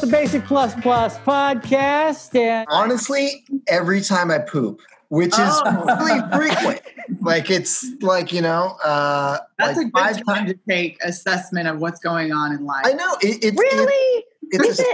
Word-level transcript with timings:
the 0.00 0.06
Basic 0.06 0.44
Plus 0.44 0.74
Plus 0.80 1.18
podcast. 1.18 2.34
And 2.38 2.66
Honestly, 2.70 3.44
every 3.68 4.00
time 4.00 4.30
I 4.30 4.38
poop, 4.38 4.80
which 5.08 5.32
is 5.32 5.38
Oh. 5.64 5.96
really 6.04 6.20
frequent. 6.54 6.80
Like 7.20 7.50
it's 7.50 7.84
like 8.00 8.32
you 8.32 8.40
know, 8.42 8.76
uh, 8.84 9.38
That's 9.58 9.76
like 9.76 9.86
a 9.86 9.90
good 9.90 9.92
five 9.92 10.16
time 10.16 10.46
times. 10.46 10.52
to 10.52 10.58
take 10.68 10.98
assessment 11.04 11.68
of 11.68 11.80
what's 11.80 12.00
going 12.00 12.32
on 12.32 12.52
in 12.52 12.64
life. 12.64 12.86
I 12.86 12.92
know 12.92 13.16
it, 13.20 13.44
it, 13.44 13.54
Really? 13.58 14.24
it's 14.52 14.68
Is 14.68 14.80
a 14.80 14.84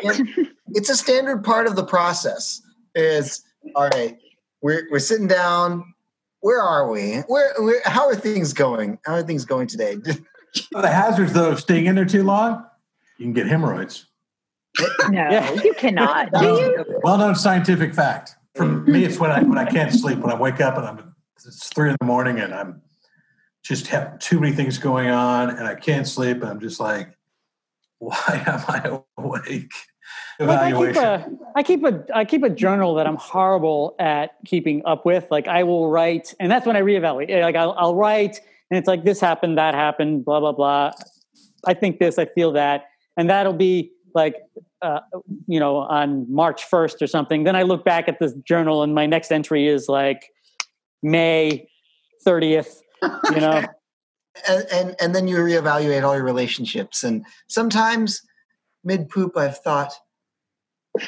it? 0.42 0.48
it's 0.74 0.90
a 0.90 0.96
standard 0.96 1.44
part 1.44 1.66
of 1.66 1.76
the 1.76 1.84
process. 1.84 2.62
Is 2.94 3.44
all 3.74 3.88
right. 3.88 4.18
We're 4.62 4.88
we're 4.90 4.98
sitting 4.98 5.26
down. 5.28 5.92
Where 6.40 6.60
are 6.62 6.88
we? 6.90 7.18
Where, 7.28 7.52
where 7.58 7.80
how 7.84 8.08
are 8.08 8.14
things 8.16 8.52
going? 8.52 8.98
How 9.04 9.14
are 9.14 9.22
things 9.22 9.44
going 9.44 9.66
today? 9.68 9.96
The 10.72 10.88
hazards, 10.88 11.34
though, 11.34 11.50
of 11.50 11.60
staying 11.60 11.84
in 11.84 11.96
there 11.96 12.06
too 12.06 12.22
long, 12.22 12.64
you 13.18 13.26
can 13.26 13.34
get 13.34 13.46
hemorrhoids. 13.46 14.06
No, 15.08 15.30
Yeah. 15.30 15.52
you 15.62 15.74
cannot. 15.74 16.32
Do 16.32 16.44
you? 16.44 17.00
Well 17.02 17.18
known 17.18 17.34
scientific 17.34 17.94
fact. 17.94 18.36
For 18.54 18.64
mm. 18.64 18.86
me, 18.86 19.04
it's 19.04 19.18
when 19.18 19.30
I 19.30 19.42
when 19.42 19.58
I 19.58 19.64
can't 19.64 19.92
sleep. 19.92 20.18
When 20.18 20.30
I 20.30 20.38
wake 20.38 20.60
up 20.60 20.76
and 20.76 20.86
I'm 20.86 21.14
it's 21.36 21.68
three 21.68 21.90
in 21.90 21.96
the 22.00 22.06
morning 22.06 22.40
and 22.40 22.54
I'm 22.54 22.82
just 23.62 23.88
have 23.88 24.18
too 24.18 24.40
many 24.40 24.54
things 24.54 24.78
going 24.78 25.08
on 25.08 25.50
and 25.50 25.66
I 25.66 25.74
can't 25.74 26.06
sleep 26.06 26.42
and 26.42 26.50
I'm 26.50 26.60
just 26.60 26.80
like, 26.80 27.16
why 27.98 28.16
am 28.46 28.64
I 28.68 29.00
awake? 29.18 29.72
like 30.38 30.58
I 30.60 30.72
keep 30.72 30.96
a, 30.96 31.30
I 31.54 31.62
keep 31.62 31.84
a, 31.84 32.04
I 32.14 32.24
keep 32.24 32.42
a 32.42 32.50
journal 32.50 32.94
that 32.96 33.06
I'm 33.06 33.16
horrible 33.16 33.94
at 33.98 34.36
keeping 34.44 34.82
up 34.84 35.06
with. 35.06 35.26
Like 35.30 35.48
I 35.48 35.62
will 35.62 35.90
write, 35.90 36.34
and 36.38 36.50
that's 36.50 36.66
when 36.66 36.76
I 36.76 36.82
reevaluate. 36.82 37.30
Eh, 37.30 37.42
like 37.42 37.56
I'll, 37.56 37.72
I'll 37.72 37.94
write, 37.94 38.40
and 38.70 38.78
it's 38.78 38.86
like 38.86 39.04
this 39.04 39.20
happened, 39.20 39.58
that 39.58 39.74
happened, 39.74 40.24
blah 40.24 40.40
blah 40.40 40.52
blah. 40.52 40.92
I 41.64 41.74
think 41.74 41.98
this, 41.98 42.18
I 42.18 42.26
feel 42.26 42.52
that, 42.52 42.86
and 43.16 43.30
that'll 43.30 43.52
be 43.52 43.92
like, 44.16 44.34
uh, 44.82 45.00
you 45.46 45.60
know, 45.60 45.76
on 45.76 46.26
March 46.32 46.68
1st 46.68 47.02
or 47.02 47.06
something. 47.06 47.44
Then 47.44 47.54
I 47.54 47.62
look 47.62 47.84
back 47.84 48.08
at 48.08 48.18
this 48.18 48.32
journal, 48.44 48.82
and 48.82 48.94
my 48.94 49.06
next 49.06 49.30
entry 49.30 49.68
is 49.68 49.88
like 49.88 50.24
May 51.02 51.68
30th. 52.26 52.78
You 53.30 53.40
know, 53.40 53.62
and, 54.48 54.66
and 54.72 54.96
and 55.00 55.14
then 55.14 55.28
you 55.28 55.36
reevaluate 55.36 56.02
all 56.02 56.14
your 56.14 56.24
relationships. 56.24 57.04
And 57.04 57.24
sometimes 57.46 58.22
mid 58.82 59.10
poop, 59.10 59.36
I've 59.36 59.58
thought, 59.58 59.92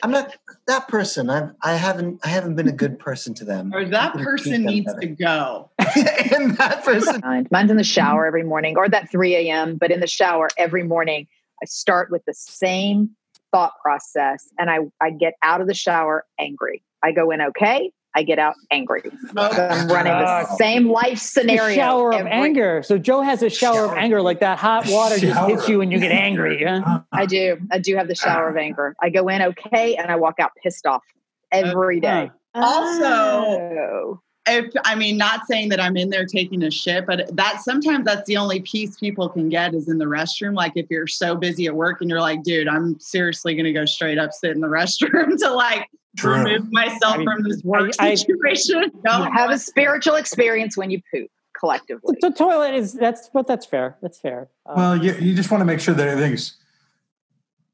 I'm 0.02 0.10
not 0.10 0.36
that 0.66 0.86
person. 0.88 1.30
I've 1.30 1.50
I 1.62 1.74
haven't 1.74 2.20
I 2.24 2.28
haven't 2.28 2.56
been 2.56 2.68
a 2.68 2.72
good 2.72 2.98
person 2.98 3.34
to 3.34 3.44
them. 3.44 3.72
Or 3.74 3.86
that 3.86 4.14
person 4.14 4.64
needs 4.64 4.86
better. 4.86 5.00
to 5.00 5.06
go. 5.06 5.70
and 5.78 6.56
that 6.58 6.84
person. 6.84 7.20
Mind. 7.24 7.48
Mine's 7.50 7.70
in 7.70 7.78
the 7.78 7.84
shower 7.84 8.26
every 8.26 8.44
morning, 8.44 8.76
or 8.76 8.88
that 8.88 9.10
3 9.10 9.34
a.m. 9.34 9.76
But 9.76 9.90
in 9.90 10.00
the 10.00 10.06
shower 10.06 10.48
every 10.58 10.82
morning, 10.82 11.26
I 11.62 11.66
start 11.66 12.10
with 12.10 12.24
the 12.26 12.34
same 12.34 13.10
thought 13.52 13.72
process, 13.82 14.48
and 14.58 14.70
I 14.70 14.78
I 15.00 15.10
get 15.10 15.34
out 15.42 15.60
of 15.60 15.66
the 15.66 15.74
shower 15.74 16.24
angry. 16.38 16.82
I 17.02 17.12
go 17.12 17.30
in 17.30 17.40
okay. 17.40 17.92
I 18.16 18.22
get 18.22 18.38
out 18.38 18.54
angry. 18.70 19.02
So 19.02 19.40
I'm 19.42 19.86
running 19.88 20.12
the 20.12 20.46
same 20.56 20.88
life 20.90 21.18
scenario. 21.18 21.70
a 21.70 21.74
shower 21.74 22.12
of 22.14 22.26
anger. 22.26 22.82
So 22.82 22.98
Joe 22.98 23.20
has 23.20 23.42
a 23.42 23.50
shower, 23.50 23.84
of 23.92 23.92
anger, 23.98 24.22
like 24.22 24.40
that 24.40 24.58
hot 24.58 24.86
water 24.88 25.18
just 25.18 25.38
hits 25.46 25.68
you 25.68 25.82
and 25.82 25.92
you 25.92 26.00
get 26.00 26.10
angry. 26.10 26.64
Huh? 26.64 27.02
I 27.12 27.26
do. 27.26 27.58
I 27.70 27.78
do 27.78 27.94
have 27.96 28.08
the 28.08 28.14
shower 28.14 28.48
of 28.48 28.56
anger. 28.56 28.96
I 29.00 29.10
go 29.10 29.28
in 29.28 29.42
okay, 29.42 29.94
and 29.96 30.10
I 30.10 30.16
walk 30.16 30.36
out 30.40 30.52
pissed 30.62 30.86
off 30.86 31.02
every 31.52 32.00
day. 32.00 32.30
Also- 32.54 33.04
Oh. 33.04 34.20
If 34.50 34.72
I 34.84 34.94
mean, 34.94 35.16
not 35.16 35.46
saying 35.46 35.68
that 35.70 35.80
I'm 35.80 35.96
in 35.96 36.10
there 36.10 36.24
taking 36.26 36.62
a 36.62 36.70
shit, 36.70 37.06
but 37.06 37.34
that 37.36 37.60
sometimes 37.62 38.04
that's 38.04 38.26
the 38.26 38.36
only 38.36 38.60
peace 38.60 38.96
people 38.96 39.28
can 39.28 39.48
get 39.48 39.74
is 39.74 39.88
in 39.88 39.98
the 39.98 40.04
restroom. 40.06 40.54
Like 40.54 40.72
if 40.76 40.86
you're 40.90 41.06
so 41.06 41.34
busy 41.34 41.66
at 41.66 41.74
work 41.74 42.00
and 42.00 42.08
you're 42.10 42.20
like, 42.20 42.42
dude, 42.42 42.68
I'm 42.68 42.98
seriously 43.00 43.54
gonna 43.54 43.72
go 43.72 43.84
straight 43.84 44.18
up 44.18 44.32
sit 44.32 44.52
in 44.52 44.60
the 44.60 44.66
restroom 44.78 45.36
to 45.38 45.50
like 45.50 45.86
True. 46.16 46.42
remove 46.42 46.72
myself 46.72 47.14
I 47.14 47.16
mean, 47.18 47.26
from 47.30 47.42
this 47.44 47.62
work 47.62 47.90
I- 47.98 48.10
I- 48.10 48.14
situation. 48.14 48.90
No, 49.04 49.24
You 49.24 49.32
have 49.32 49.50
a 49.50 49.58
spiritual 49.58 50.16
experience 50.16 50.76
when 50.76 50.90
you 50.90 51.00
poop 51.12 51.30
collectively. 51.58 52.16
The 52.20 52.30
toilet 52.30 52.74
is 52.74 52.92
that's 52.92 53.28
but 53.32 53.46
that's 53.46 53.66
fair. 53.66 53.96
That's 54.00 54.18
fair. 54.18 54.48
Uh, 54.66 54.72
Well, 54.76 55.04
you, 55.04 55.14
you 55.14 55.34
just 55.34 55.50
want 55.50 55.60
to 55.60 55.64
make 55.64 55.80
sure 55.80 55.94
that 55.94 56.06
everything's 56.08 56.56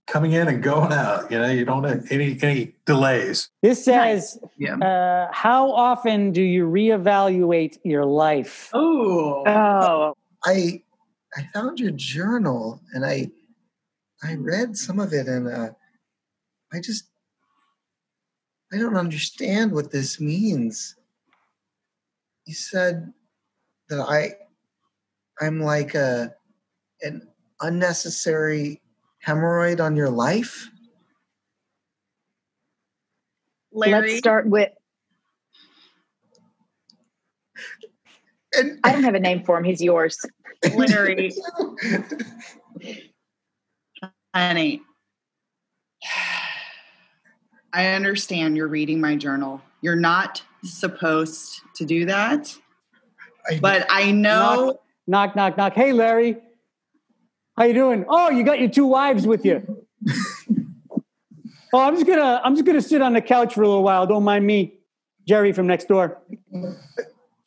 coming 0.07 0.33
in 0.33 0.49
and 0.49 0.63
going 0.63 0.93
out. 0.93 1.31
You 1.31 1.39
know, 1.39 1.51
you 1.51 1.65
don't 1.65 1.85
have 1.85 2.11
any 2.11 2.39
any 2.43 2.75
delays. 2.87 3.51
this 3.63 3.85
says, 3.85 4.39
Yeah. 4.59 4.77
uh, 4.77 5.29
how 5.33 5.71
often 5.71 6.33
do 6.33 6.43
you 6.43 6.67
reevaluate 6.67 7.79
your 7.85 8.05
life? 8.05 8.71
Oh, 8.73 9.43
Oh, 9.47 10.15
I 10.45 10.83
I 11.37 11.43
found 11.53 11.81
your 11.81 11.93
journal 11.93 12.81
and 12.93 13.05
I 13.05 13.31
I 14.23 14.35
read 14.35 14.77
some 14.77 15.01
of 15.01 15.13
it 15.13 15.27
and 15.27 15.49
uh, 15.49 15.71
I 16.73 16.81
just 16.81 17.05
I 18.73 18.79
don't 18.79 18.97
understand 18.97 19.73
what 19.73 19.91
this 19.91 20.21
means. 20.21 20.97
You 22.47 22.55
said 22.55 23.13
that 23.89 24.01
I 24.01 24.35
I'm 25.45 25.61
like 25.61 25.95
a 25.95 26.35
an 27.03 27.29
unnecessary 27.61 28.81
hemorrhoid 29.27 29.81
on 29.81 29.97
your 29.97 30.11
life. 30.11 30.69
Larry. 33.73 34.09
let's 34.09 34.19
start 34.19 34.47
with. 34.47 34.71
And 38.57 38.79
I 38.85 38.93
don't 38.93 39.03
have 39.03 39.15
a 39.15 39.21
name 39.21 39.43
for 39.43 39.59
him. 39.59 39.65
He's 39.65 39.83
yours. 39.83 40.17
Larry. 40.75 41.33
honey, 44.35 44.83
I 47.73 47.87
understand 47.89 48.56
you're 48.56 48.69
reading 48.69 49.01
my 49.01 49.17
journal. 49.17 49.62
You're 49.81 49.97
not 49.97 50.43
supposed 50.65 51.61
to 51.77 51.85
do 51.85 52.06
that, 52.06 52.56
I, 53.49 53.59
but 53.61 53.87
I 53.89 54.11
know. 54.11 54.81
Knock, 55.06 55.37
knock, 55.37 55.56
knock. 55.56 55.75
Hey, 55.75 55.93
Larry, 55.93 56.39
how 57.57 57.65
you 57.65 57.75
doing? 57.75 58.05
Oh, 58.09 58.31
you 58.31 58.45
got 58.45 58.61
your 58.61 58.69
two 58.69 58.87
wives 58.87 59.27
with 59.27 59.45
you. 59.45 59.87
oh, 61.73 61.81
I'm 61.81 61.95
just 61.95 62.07
gonna 62.07 62.41
I'm 62.45 62.55
just 62.55 62.65
gonna 62.67 62.83
sit 62.83 63.03
on 63.03 63.13
the 63.13 63.21
couch 63.21 63.55
for 63.55 63.63
a 63.63 63.67
little 63.69 63.83
while. 63.83 64.07
Don't 64.07 64.25
mind 64.25 64.47
me, 64.47 64.75
Jerry 65.27 65.53
from 65.53 65.67
next 65.67 65.89
door. 65.89 66.21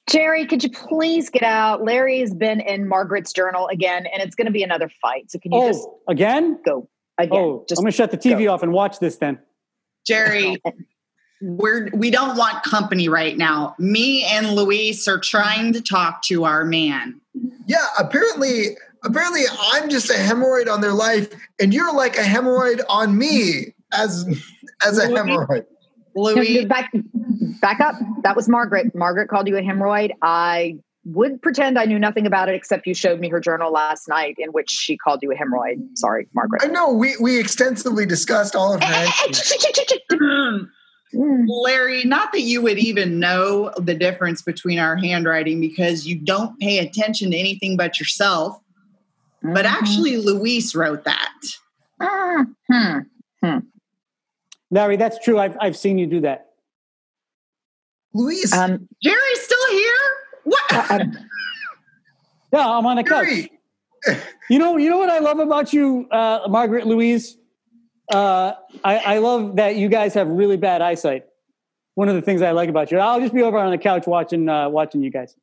Jerry, 0.09 0.45
could 0.45 0.63
you 0.63 0.69
please 0.71 1.29
get 1.29 1.43
out? 1.43 1.83
Larry 1.83 2.19
has 2.21 2.33
been 2.33 2.61
in 2.61 2.87
Margaret's 2.87 3.33
journal 3.33 3.67
again, 3.67 4.05
and 4.05 4.21
it's 4.23 4.35
going 4.35 4.45
to 4.45 4.51
be 4.53 4.63
another 4.63 4.89
fight. 5.01 5.29
So 5.29 5.37
can 5.37 5.51
you 5.51 5.59
Oh, 5.59 5.67
just 5.67 5.87
again? 6.07 6.59
go 6.65 6.87
again? 7.17 7.37
Oh, 7.37 7.65
just 7.67 7.79
I'm 7.79 7.83
gonna 7.83 7.91
shut 7.91 8.11
the 8.11 8.17
TV 8.17 8.51
off 8.51 8.63
and 8.63 8.71
watch 8.71 8.99
this 8.99 9.17
then. 9.17 9.39
Jerry, 10.05 10.61
we're 11.41 11.89
we 11.93 12.09
don't 12.09 12.37
want 12.37 12.63
company 12.63 13.09
right 13.09 13.37
now. 13.37 13.75
Me 13.79 14.23
and 14.23 14.53
Luis 14.55 15.07
are 15.09 15.19
trying 15.19 15.73
to 15.73 15.81
talk 15.81 16.21
to 16.23 16.45
our 16.45 16.63
man. 16.63 17.19
yeah, 17.67 17.85
apparently 17.99 18.77
apparently 19.03 19.41
I'm 19.73 19.89
just 19.89 20.09
a 20.09 20.13
hemorrhoid 20.13 20.71
on 20.71 20.81
their 20.81 20.93
life 20.93 21.33
and 21.59 21.73
you're 21.73 21.93
like 21.93 22.17
a 22.17 22.21
hemorrhoid 22.23 22.81
on 22.89 23.17
me 23.17 23.73
as 23.93 24.25
as 24.85 24.97
a 24.97 25.07
hemorrhoid. 25.07 25.65
No, 26.15 26.23
Louis, 26.23 26.61
no, 26.61 26.67
back 26.67 26.91
back 27.61 27.79
up. 27.79 27.95
That 28.23 28.35
was 28.35 28.49
Margaret. 28.49 28.93
Margaret 28.95 29.29
called 29.29 29.47
you 29.47 29.57
a 29.57 29.61
hemorrhoid. 29.61 30.11
I 30.21 30.77
would 31.05 31.41
pretend 31.41 31.79
I 31.79 31.85
knew 31.85 31.99
nothing 31.99 32.25
about 32.25 32.49
it 32.49 32.55
except 32.55 32.85
you 32.85 32.93
showed 32.93 33.19
me 33.19 33.29
her 33.29 33.39
journal 33.39 33.71
last 33.71 34.09
night 34.09 34.35
in 34.37 34.49
which 34.49 34.69
she 34.69 34.97
called 34.97 35.19
you 35.21 35.31
a 35.31 35.35
hemorrhoid. 35.35 35.77
Sorry, 35.95 36.27
Margaret. 36.33 36.63
I 36.63 36.67
know 36.67 36.91
we 36.91 37.15
we 37.21 37.39
extensively 37.39 38.05
discussed 38.05 38.55
all 38.55 38.73
of 38.73 38.81
eh, 38.81 38.89
that. 38.89 40.67
Mm. 41.13 41.45
Larry, 41.47 42.03
not 42.03 42.33
that 42.33 42.41
you 42.41 42.61
would 42.61 42.77
even 42.77 43.19
know 43.19 43.71
the 43.77 43.93
difference 43.93 44.41
between 44.41 44.77
our 44.77 44.97
handwriting 44.97 45.61
because 45.61 46.05
you 46.05 46.15
don't 46.15 46.59
pay 46.59 46.79
attention 46.79 47.31
to 47.31 47.37
anything 47.37 47.77
but 47.77 47.99
yourself. 47.99 48.59
But 49.43 49.65
Mhm. 49.65 49.71
actually, 49.71 50.17
Luis 50.17 50.73
wrote 50.75 51.03
that. 51.05 51.41
Mhm. 52.01 53.05
Larry, 54.71 54.97
that's 54.97 55.17
true. 55.23 55.39
I've 55.39 55.55
I've 55.61 55.77
seen 55.77 55.97
you 55.97 56.07
do 56.07 56.21
that. 56.21 56.49
Louise, 58.13 58.51
Um, 58.53 58.87
Jerry's 59.01 59.41
still 59.41 59.67
here? 59.71 59.97
What? 60.43 60.73
uh, 60.91 60.99
Yeah, 62.53 62.65
I'm 62.77 62.85
on 62.85 62.95
the 62.97 63.03
couch. 63.03 63.27
You 64.49 64.57
know, 64.59 64.77
you 64.77 64.89
know 64.89 64.97
what 64.99 65.09
I 65.09 65.19
love 65.19 65.39
about 65.39 65.73
you, 65.73 66.07
uh, 66.11 66.47
Margaret 66.47 66.87
Louise. 66.87 67.35
Uh, 68.09 68.53
I, 68.81 68.97
I 68.99 69.17
love 69.17 69.57
that 69.57 69.75
you 69.75 69.89
guys 69.89 70.13
have 70.13 70.29
really 70.29 70.55
bad 70.55 70.81
eyesight. 70.81 71.25
One 71.95 72.07
of 72.07 72.15
the 72.15 72.21
things 72.21 72.41
I 72.41 72.51
like 72.51 72.69
about 72.69 72.89
you. 72.89 72.99
I'll 72.99 73.19
just 73.19 73.33
be 73.33 73.41
over 73.41 73.57
on 73.57 73.69
the 73.71 73.77
couch 73.77 74.07
watching 74.07 74.47
uh, 74.47 74.69
watching 74.69 75.01
you 75.03 75.09
guys. 75.11 75.35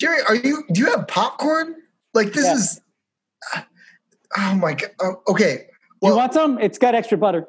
Jerry, 0.00 0.22
are 0.26 0.36
you? 0.36 0.64
Do 0.72 0.80
you 0.80 0.86
have 0.86 1.06
popcorn? 1.08 1.74
Like 2.14 2.32
this 2.32 2.46
Yeah. 2.46 2.54
is. 2.54 2.80
Oh 4.36 4.54
my 4.56 4.74
god. 4.74 4.90
Oh, 5.00 5.22
okay. 5.28 5.66
you 6.02 6.14
want 6.14 6.34
some? 6.34 6.58
It's 6.58 6.78
got 6.78 6.94
extra 6.94 7.16
butter. 7.18 7.46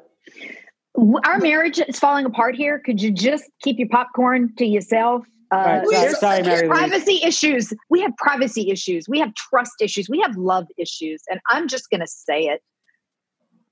our 1.24 1.38
marriage 1.38 1.78
is 1.78 1.98
falling 1.98 2.24
apart 2.26 2.54
here. 2.56 2.78
Could 2.78 3.00
you 3.02 3.10
just 3.10 3.44
keep 3.62 3.78
your 3.78 3.88
popcorn 3.88 4.54
to 4.56 4.64
yourself? 4.64 5.26
Uh, 5.52 5.56
All 5.56 5.64
right, 5.64 5.82
sorry, 5.84 6.00
there's- 6.00 6.20
sorry, 6.20 6.42
Mary 6.42 6.68
Louise. 6.68 6.78
privacy 6.78 7.20
issues. 7.24 7.72
We 7.88 8.00
have 8.02 8.12
privacy 8.16 8.70
issues. 8.70 9.08
We 9.08 9.18
have 9.18 9.34
trust 9.34 9.82
issues. 9.82 10.08
We 10.08 10.20
have 10.20 10.36
love 10.36 10.66
issues. 10.78 11.22
And 11.28 11.40
I'm 11.48 11.66
just 11.68 11.90
going 11.90 12.00
to 12.00 12.06
say 12.06 12.42
it. 12.44 12.62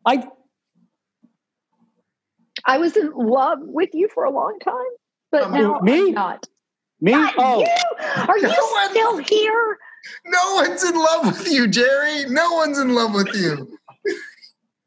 I 0.05 0.27
I 2.67 2.79
was 2.79 2.97
in 2.97 3.11
love 3.15 3.59
with 3.63 3.91
you 3.93 4.09
for 4.13 4.25
a 4.25 4.31
long 4.31 4.59
time, 4.59 4.75
but 5.31 5.45
Um, 5.45 5.53
now 5.55 5.79
me? 5.81 6.09
I'm 6.09 6.13
not. 6.13 6.47
Me? 7.01 7.13
Not 7.13 7.35
oh, 7.39 7.61
you. 7.61 7.67
Are 8.29 8.39
you 8.39 8.49
No 8.49 8.89
still 8.91 9.17
here? 9.19 9.79
No 10.27 10.55
one's 10.55 10.85
in 10.85 10.95
love 10.95 11.27
with 11.27 11.51
you, 11.51 11.69
Jerry. 11.69 12.27
No 12.29 12.53
one's 12.53 12.79
in 12.79 12.95
love 12.95 13.15
with 13.15 13.35
you. 13.35 13.79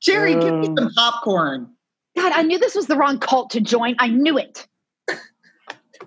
Jerry, 0.01 0.33
give 0.33 0.53
me 0.55 0.67
Um, 0.67 0.77
some 0.77 0.91
popcorn. 0.93 1.69
God, 2.17 2.31
I 2.33 2.41
knew 2.41 2.57
this 2.57 2.75
was 2.75 2.87
the 2.87 2.95
wrong 2.95 3.19
cult 3.19 3.51
to 3.51 3.61
join. 3.61 3.95
I 3.99 4.07
knew 4.07 4.37
it. 4.37 4.67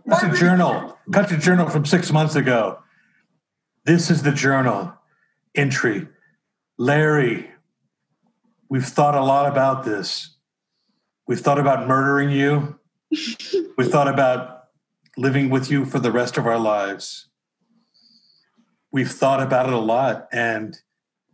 That's 0.06 0.22
a 0.22 0.32
journal. 0.36 0.98
That's 1.06 1.32
a 1.32 1.38
journal 1.38 1.68
from 1.70 1.86
six 1.86 2.12
months 2.12 2.34
ago. 2.34 2.78
This 3.84 4.10
is 4.10 4.22
the 4.22 4.32
journal 4.32 4.92
entry. 5.54 6.08
Larry, 6.78 7.50
we've 8.68 8.84
thought 8.84 9.14
a 9.14 9.22
lot 9.22 9.50
about 9.50 9.84
this. 9.84 10.36
We've 11.26 11.40
thought 11.40 11.58
about 11.58 11.86
murdering 11.86 12.30
you. 12.30 12.78
We've 13.78 13.88
thought 13.88 14.08
about 14.08 14.64
living 15.16 15.48
with 15.48 15.70
you 15.70 15.84
for 15.84 15.98
the 16.00 16.10
rest 16.10 16.36
of 16.36 16.46
our 16.46 16.58
lives. 16.58 17.28
We've 18.94 19.10
thought 19.10 19.42
about 19.42 19.66
it 19.66 19.72
a 19.72 19.78
lot 19.78 20.28
and 20.30 20.78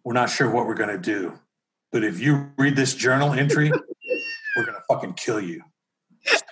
we're 0.03 0.15
not 0.15 0.31
sure 0.31 0.49
what 0.51 0.67
we're 0.67 0.73
going 0.73 0.89
to 0.89 0.97
do. 0.97 1.39
But 1.93 2.05
if 2.05 2.19
you 2.19 2.51
read 2.57 2.75
this 2.75 2.95
journal 2.95 3.35
entry, 3.35 3.71
we're 4.57 4.65
going 4.65 4.79
to 4.79 4.83
fucking 4.89 5.13
kill 5.13 5.43
you. 5.43 5.61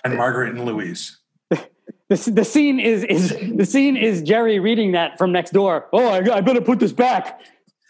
And 0.03 0.15
Margaret 0.15 0.53
and 0.55 0.65
Louise. 0.65 1.17
the, 1.49 1.65
the 2.09 2.45
scene 2.45 2.79
is 2.79 3.03
is 3.05 3.35
the 3.55 3.65
scene 3.65 3.97
is 3.97 4.21
Jerry 4.21 4.59
reading 4.59 4.91
that 4.91 5.17
from 5.17 5.31
next 5.31 5.49
door. 5.49 5.87
Oh, 5.93 6.09
I, 6.09 6.37
I 6.37 6.41
better 6.41 6.61
put 6.61 6.77
this 6.77 6.93
back. 6.93 7.41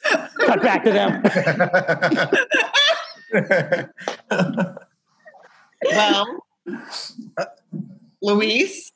Cut 0.06 0.62
back 0.62 0.86
to 0.86 0.92
them. 0.94 1.22
Well, 5.82 6.46
Luis, 8.22 8.92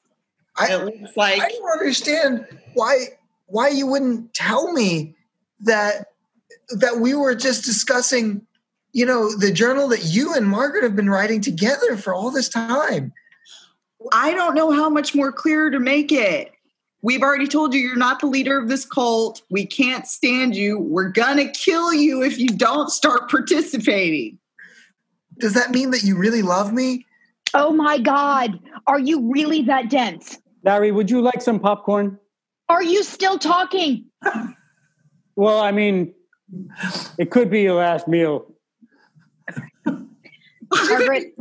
I- 0.58 0.74
it 0.74 0.84
looks 0.84 1.16
like 1.16 1.42
I 1.42 1.48
don't 1.48 1.72
understand 1.80 2.46
why 2.74 3.06
why 3.54 3.68
you 3.68 3.86
wouldn't 3.86 4.34
tell 4.34 4.74
me 4.74 5.16
that 5.60 6.08
that 6.70 6.98
we 7.00 7.14
were 7.14 7.36
just 7.36 7.64
discussing, 7.64 8.42
you 8.94 9.06
know, 9.06 9.38
the 9.38 9.52
journal 9.52 9.88
that 9.90 10.04
you 10.06 10.34
and 10.34 10.48
Margaret 10.48 10.84
have 10.84 10.96
been 10.96 11.10
writing 11.10 11.40
together 11.40 11.96
for 11.96 12.16
all 12.16 12.32
this 12.32 12.50
time. 12.50 13.14
I 14.12 14.34
don't 14.34 14.56
know 14.56 14.72
how 14.72 14.90
much 14.90 15.14
more 15.14 15.32
clear 15.32 15.70
to 15.70 15.80
make 15.80 16.12
it. 16.12 16.52
We've 17.04 17.22
already 17.22 17.48
told 17.48 17.76
you 17.76 17.80
you're 17.80 17.96
not 17.96 18.22
the 18.22 18.26
leader 18.26 18.58
of 18.58 18.70
this 18.70 18.86
cult. 18.86 19.44
We 19.52 19.68
can't 19.68 20.08
stand 20.08 20.56
you. 20.56 20.80
We're 20.80 21.10
gonna 21.10 21.52
kill 21.52 21.94
you 21.94 22.24
if 22.24 22.40
you 22.40 22.48
don't 22.48 22.90
start 22.90 23.30
participating. 23.30 24.40
Does 25.38 25.54
that 25.54 25.70
mean 25.70 25.92
that 25.92 26.02
you 26.02 26.18
really 26.18 26.42
love 26.42 26.74
me? 26.74 27.06
Oh 27.54 27.72
my 27.72 28.00
God. 28.00 28.60
Are 28.88 29.00
you 29.00 29.32
really 29.32 29.62
that 29.64 29.92
dense? 29.92 30.40
Larry, 30.64 30.92
would 30.92 31.12
you 31.12 31.22
like 31.22 31.44
some 31.44 31.60
popcorn? 31.60 32.18
Are 32.74 32.82
you 32.84 33.04
still 33.04 33.38
talking? 33.38 34.06
Well, 35.36 35.62
I 35.62 35.72
mean, 35.72 36.14
it 37.20 37.30
could 37.30 37.52
be 37.52 37.62
your 37.62 37.76
last 37.76 38.08
meal. 38.08 38.48
Margaret, 40.72 41.34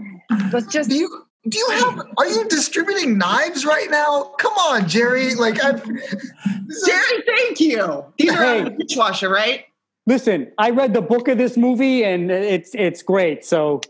let's 0.53 0.67
just 0.67 0.91
Do 0.91 0.97
you 0.97 1.27
do 1.49 1.59
you 1.59 1.71
have 1.71 2.07
are 2.19 2.27
you 2.27 2.47
distributing 2.49 3.17
knives 3.17 3.65
right 3.65 3.91
now? 3.91 4.25
Come 4.39 4.53
on, 4.53 4.87
Jerry. 4.87 5.35
Like 5.35 5.65
I've 5.65 5.83
Jerry, 5.85 7.23
thank 7.27 7.61
you. 7.61 8.05
These 8.19 8.31
are 8.31 8.45
out 8.45 8.67
of 8.67 8.77
the 8.77 8.85
dishwasher, 8.85 9.31
right? 9.31 9.65
Listen, 10.07 10.53
I 10.59 10.71
read 10.71 10.93
the 10.93 11.01
book 11.01 11.29
of 11.29 11.39
this 11.39 11.57
movie 11.57 12.05
and 12.05 12.31
it's 12.31 12.75
it's 12.75 13.03
great. 13.03 13.45
So 13.45 13.81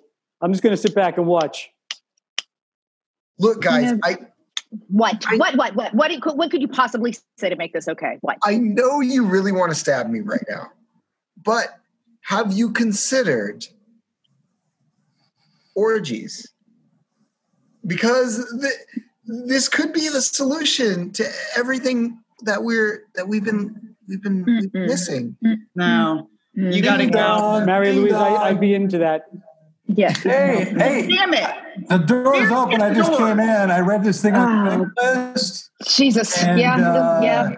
I'm 0.40 0.52
just 0.52 0.62
going 0.62 0.74
to 0.76 0.80
sit 0.80 0.94
back 0.94 1.18
and 1.18 1.26
watch. 1.26 1.70
look, 3.38 3.62
guys, 3.62 3.84
Yeah. 3.84 3.96
I, 4.04 4.16
what? 4.88 5.24
What? 5.36 5.56
What? 5.56 5.74
What? 5.74 5.94
What, 5.94 6.20
could- 6.20 6.36
what 6.36 6.50
could 6.50 6.60
you 6.62 6.68
possibly 6.68 7.14
say 7.38 7.48
to 7.48 7.56
make 7.56 7.72
this 7.72 7.88
okay? 7.88 8.18
What? 8.20 8.38
I 8.44 8.56
know 8.56 9.00
you 9.00 9.24
really 9.26 9.52
want 9.52 9.70
to 9.70 9.74
stab 9.74 10.08
me 10.08 10.20
right 10.20 10.44
now, 10.48 10.70
but 11.44 11.78
have 12.22 12.52
you 12.52 12.70
considered 12.70 13.66
orgies? 15.74 16.50
Because 17.86 18.38
the, 18.38 18.70
this 19.26 19.68
could 19.68 19.92
be 19.92 20.08
the 20.08 20.22
solution 20.22 21.10
to 21.12 21.28
everything 21.56 22.18
that 22.42 22.62
we're 22.62 23.04
that 23.14 23.28
we've 23.28 23.44
been 23.44 23.94
we've 24.08 24.22
been, 24.22 24.44
Mm-mm. 24.44 24.70
missing. 24.86 25.36
No. 25.74 26.28
You 26.54 26.82
gotta 26.82 27.06
go. 27.06 27.64
Mary 27.64 27.92
Louise, 27.92 28.12
I. 28.12 28.48
I'd 28.48 28.60
be 28.60 28.74
into 28.74 28.98
that. 28.98 29.24
Yeah. 29.86 30.12
Hey, 30.12 30.64
hey, 30.76 31.08
Damn 31.08 31.34
it. 31.34 31.61
The 31.88 31.98
door's 31.98 32.38
Here's 32.38 32.52
open. 32.52 32.82
I 32.82 32.92
just 32.94 33.10
door. 33.10 33.18
came 33.28 33.40
in. 33.40 33.70
I 33.70 33.80
read 33.80 34.04
this 34.04 34.20
thing 34.22 34.34
on 34.34 34.68
Oh. 34.68 34.86
Craigslist. 35.02 35.68
Jesus. 35.86 36.42
And, 36.42 36.58
yeah. 36.58 36.74
uh, 36.76 37.20
yeah. 37.22 37.56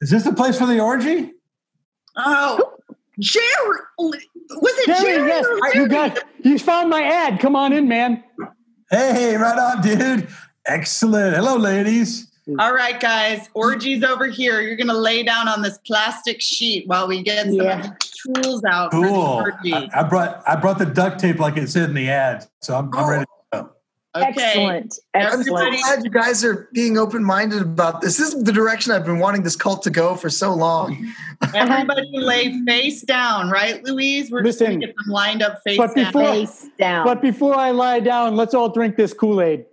Is 0.00 0.10
this 0.10 0.24
the 0.24 0.32
place 0.32 0.58
for 0.58 0.66
the 0.66 0.80
orgy? 0.80 1.32
Oh, 2.16 2.74
Jerry. 3.18 3.78
Was 3.98 4.20
it 4.50 4.86
Jerry, 4.86 5.02
Jerry? 5.16 5.28
yes, 5.28 5.44
or 5.46 5.74
you 5.80 5.88
got 5.88 6.18
you 6.42 6.58
found 6.58 6.90
my 6.90 7.02
ad. 7.02 7.40
Come 7.40 7.56
on 7.56 7.72
in, 7.72 7.88
man. 7.88 8.22
Hey, 8.90 9.36
right 9.36 9.58
on, 9.58 9.82
dude. 9.82 10.28
Excellent. 10.66 11.34
Hello, 11.34 11.56
ladies. 11.56 12.30
All 12.60 12.72
right, 12.72 13.00
guys. 13.00 13.48
Orgy's 13.54 14.04
over 14.04 14.26
here. 14.26 14.60
You're 14.60 14.76
gonna 14.76 14.92
lay 14.94 15.22
down 15.24 15.48
on 15.48 15.62
this 15.62 15.78
plastic 15.86 16.40
sheet 16.40 16.86
while 16.86 17.08
we 17.08 17.22
get 17.22 17.46
some 17.46 17.54
Yeah. 17.54 17.82
the 17.82 18.42
tools 18.42 18.62
out 18.64 18.92
Cool. 18.92 19.02
for 19.02 19.58
the 19.62 19.72
orgy. 19.72 19.90
I, 19.92 20.00
I 20.00 20.02
brought 20.04 20.42
I 20.46 20.54
brought 20.56 20.78
the 20.78 20.86
duct 20.86 21.18
tape 21.18 21.40
like 21.40 21.56
it 21.56 21.68
said 21.68 21.88
in 21.90 21.94
the 21.96 22.08
ad, 22.08 22.46
so 22.62 22.76
I'm, 22.78 22.90
I'm 22.94 23.08
ready. 23.10 23.24
To 24.20 24.24
go. 24.24 24.28
Okay. 24.30 24.46
Excellent. 24.48 24.98
I'm 25.14 25.42
so 25.42 25.50
glad 25.52 26.04
you 26.04 26.10
guys 26.10 26.44
are 26.44 26.68
being 26.72 26.96
open 26.98 27.22
minded 27.24 27.62
about 27.62 28.00
this. 28.00 28.16
This 28.18 28.34
is 28.34 28.42
the 28.44 28.52
direction 28.52 28.92
I've 28.92 29.04
been 29.04 29.18
wanting 29.18 29.42
this 29.42 29.56
cult 29.56 29.82
to 29.84 29.90
go 29.90 30.14
for 30.16 30.30
so 30.30 30.54
long. 30.54 31.12
Everybody 31.54 32.08
lay 32.12 32.62
face 32.64 33.02
down, 33.02 33.50
right, 33.50 33.82
Louise? 33.84 34.30
We're 34.30 34.42
just 34.42 34.60
Listen, 34.60 34.74
gonna 34.80 34.86
get 34.86 34.94
them 34.96 35.12
lined 35.12 35.42
up 35.42 35.60
face 35.64 35.76
but 35.78 35.94
down. 35.94 36.04
before- 36.06 36.22
Face 36.32 36.66
down. 36.78 37.04
But 37.06 37.20
before 37.22 37.54
I 37.54 37.70
lie 37.70 38.00
down, 38.00 38.36
let's 38.36 38.54
all 38.54 38.68
drink 38.70 38.96
this 38.96 39.12
Kool 39.12 39.40
Aid. 39.42 39.64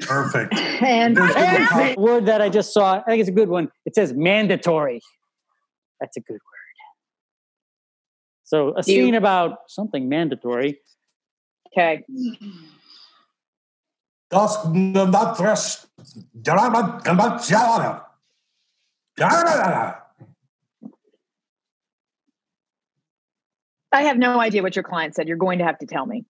Perfect. 0.00 0.52
and 0.82 1.16
And 1.16 1.16
the- 1.16 1.94
the 1.96 2.00
word 2.00 2.26
that 2.26 2.42
I 2.42 2.48
just 2.48 2.72
saw, 2.74 2.94
I 2.98 3.02
think 3.02 3.20
it's 3.20 3.28
a 3.28 3.32
good 3.32 3.48
one. 3.48 3.70
It 3.86 3.94
says 3.94 4.12
mandatory. 4.12 5.00
That's 6.00 6.16
a 6.16 6.20
good 6.20 6.34
word. 6.34 6.40
So 8.44 8.68
a 8.70 8.78
You- 8.78 8.82
scene 8.82 9.14
about 9.14 9.58
something 9.68 10.08
mandatory. 10.08 10.80
okay. 11.76 12.04
Das 14.34 14.64
Natres 14.64 15.86
Drama 16.34 16.98
Gamachana. 17.04 18.02
I 23.92 24.02
have 24.02 24.18
no 24.18 24.40
idea 24.40 24.60
what 24.60 24.74
your 24.74 24.82
client 24.82 25.14
said. 25.14 25.28
You're 25.28 25.36
going 25.36 25.60
to 25.60 25.64
have 25.64 25.78
to 25.78 25.86
tell 25.86 26.06
me. 26.06 26.24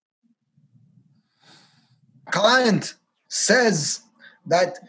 Client 2.31 2.95
says 3.29 4.03
that 4.49 4.81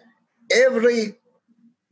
every 0.51 1.15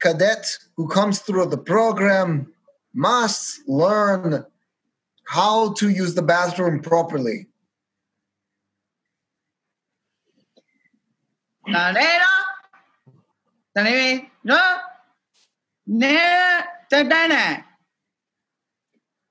cadet 0.02 0.46
who 0.76 0.90
comes 0.90 1.20
through 1.20 1.46
the 1.46 1.58
program 1.58 2.52
must 2.94 3.62
learn 3.66 4.46
how 5.26 5.72
to 5.76 5.88
use 5.88 6.16
the 6.16 6.22
bathroom 6.22 6.82
properly. 6.82 7.48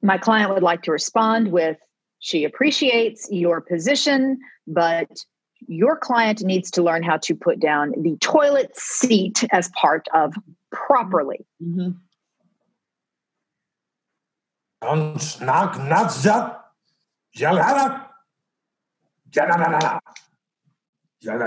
My 0.03 0.19
client 0.19 0.53
would 0.53 0.63
like 0.63 0.83
to 0.83 0.93
respond 0.93 1.53
with 1.53 1.79
she 2.19 2.45
appreciates 2.45 3.29
your 3.31 3.61
position, 3.61 4.39
but 4.67 5.09
your 5.69 5.97
client 5.97 6.43
needs 6.43 6.71
to 6.73 6.83
learn 6.83 7.03
how 7.03 7.19
to 7.19 7.35
put 7.35 7.61
down 7.61 7.93
the 7.97 8.17
toilet 8.21 8.77
seat 8.77 9.45
as 9.53 9.69
part 9.81 10.07
of 10.15 10.35
properly. 10.71 11.45
Mhm. 11.63 11.97
Ons 14.83 15.41
nak 15.41 15.75
natzat. 15.75 16.59
Ja, 21.23 21.39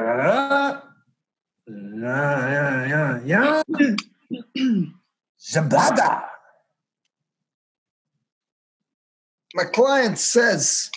ja, 2.88 3.20
ja. 3.26 3.64
Zabada. 5.40 6.24
My 9.54 9.66
client 9.66 10.18
says 10.18 10.90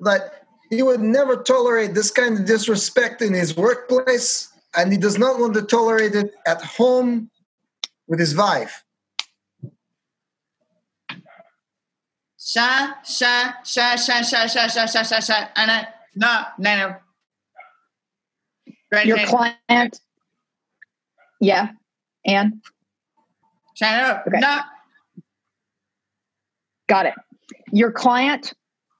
that 0.00 0.44
he 0.70 0.82
would 0.82 1.00
never 1.00 1.42
tolerate 1.42 1.94
this 1.94 2.10
kind 2.12 2.38
of 2.38 2.46
disrespect 2.46 3.20
in 3.20 3.34
his 3.34 3.56
workplace, 3.56 4.48
and 4.76 4.92
he 4.92 4.98
does 4.98 5.18
not 5.18 5.40
want 5.40 5.54
to 5.54 5.62
tolerate 5.62 6.14
it 6.14 6.32
at 6.46 6.62
home 6.62 7.30
with 8.06 8.20
his 8.20 8.36
wife. 8.36 8.84
Sha, 12.38 12.94
sha, 13.04 13.52
sha, 13.64 13.96
sha, 13.96 14.22
sha, 14.22 14.46
sha, 14.46 14.66
sha, 14.68 14.86
sha, 14.86 15.02
sha, 15.02 15.20
sha. 15.20 15.48
Ana. 15.56 15.88
No, 16.14 16.44
no, 16.58 16.76
no. 16.76 16.96
Right, 18.92 19.06
Your 19.06 19.16
right. 19.16 19.56
client, 19.68 20.00
yeah, 21.40 21.70
and 22.26 22.60
Shut 23.74 23.94
up. 24.02 24.26
Okay. 24.26 24.40
No. 24.40 24.60
got 26.88 27.06
it. 27.06 27.14
Your 27.72 27.92
client 27.92 28.52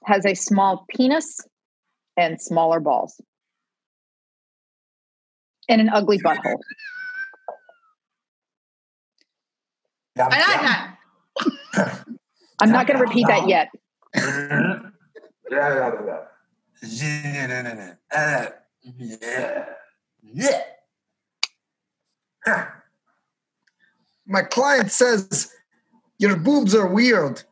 has 0.05 0.25
a 0.25 0.33
small 0.33 0.85
penis 0.89 1.39
and 2.17 2.41
smaller 2.41 2.79
balls 2.79 3.21
and 5.69 5.81
an 5.81 5.89
ugly 5.89 6.17
butthole. 6.17 6.59
Yum, 10.17 10.27
I 10.31 10.39
like 10.39 10.47
yum. 10.47 10.65
that. 11.75 12.05
I'm 12.59 12.71
not 12.71 12.87
going 12.87 12.97
to 12.97 13.03
repeat 13.03 13.27
that 13.27 13.47
yet. 13.47 13.69
Yeah. 18.83 19.65
Yeah. 20.23 20.61
My 24.25 24.41
client 24.41 24.91
says 24.91 25.51
your 26.17 26.35
boobs 26.35 26.73
are 26.73 26.87
weird. 26.87 27.43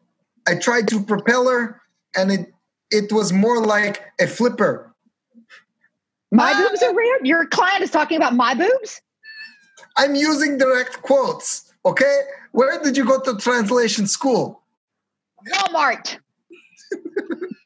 I 0.48 0.55
tried 0.55 0.88
to 0.89 1.03
propel 1.03 1.48
her, 1.48 1.81
and 2.15 2.31
it 2.31 2.53
it 2.91 3.12
was 3.12 3.31
more 3.31 3.63
like 3.63 4.01
a 4.19 4.27
flipper. 4.27 4.95
My 6.31 6.53
boobs 6.53 6.81
are 6.81 6.93
weird. 6.93 7.27
Your 7.27 7.45
client 7.48 7.83
is 7.83 7.91
talking 7.91 8.17
about 8.17 8.36
my 8.36 8.53
boobs. 8.53 9.01
I'm 9.98 10.15
using 10.15 10.57
direct 10.57 11.01
quotes. 11.01 11.71
Okay, 11.86 12.21
where 12.51 12.81
did 12.81 12.98
you 12.98 13.05
go 13.05 13.19
to 13.19 13.38
translation 13.38 14.07
school? 14.07 14.62
Walmart. 15.48 16.17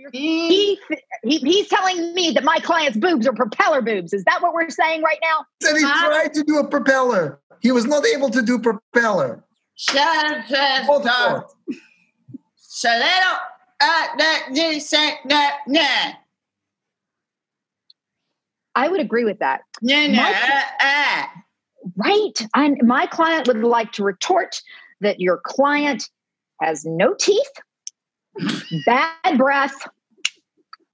So 0.00 0.08
you're- 0.12 0.18
he, 0.18 0.78
he, 1.22 1.38
he's 1.38 1.68
telling 1.68 2.14
me 2.14 2.30
that 2.32 2.44
my 2.44 2.58
client's 2.58 2.96
boobs 2.98 3.26
are 3.26 3.32
propeller 3.32 3.82
boobs. 3.82 4.12
Is 4.12 4.24
that 4.24 4.40
what 4.42 4.54
we're 4.54 4.70
saying 4.70 5.02
right 5.02 5.18
now? 5.22 5.44
Said 5.62 5.76
he 5.76 5.82
Huh? 5.84 6.06
tried 6.08 6.34
to 6.34 6.42
do 6.44 6.58
a 6.58 6.66
propeller. 6.66 7.40
He 7.60 7.72
was 7.72 7.84
not 7.86 8.06
able 8.06 8.30
to 8.30 8.40
do 8.42 8.58
propeller. 8.58 9.44
Shut 9.76 9.96
up, 9.98 10.46
shut 10.46 10.86
Both 10.86 11.06
up. 11.06 11.48
quotes. 11.66 11.80
Shut. 12.72 13.00
That, 13.80 14.48
you 14.52 14.80
say 14.80 15.18
that, 15.28 15.58
nah. 15.66 16.12
I 18.74 18.88
would 18.88 19.00
agree 19.00 19.24
with 19.24 19.38
that. 19.40 19.62
Nah, 19.82 20.06
nah, 20.06 20.16
My- 20.16 20.62
uh, 20.80 20.84
uh. 20.86 21.22
Right. 21.96 22.46
And 22.54 22.78
my 22.86 23.06
client 23.06 23.48
would 23.48 23.62
like 23.64 23.92
to 23.92 24.04
retort 24.04 24.60
that 25.00 25.18
your 25.20 25.40
client 25.44 26.08
has 26.60 26.84
no 26.84 27.14
teeth, 27.14 27.50
bad 28.86 29.38
breath, 29.38 29.88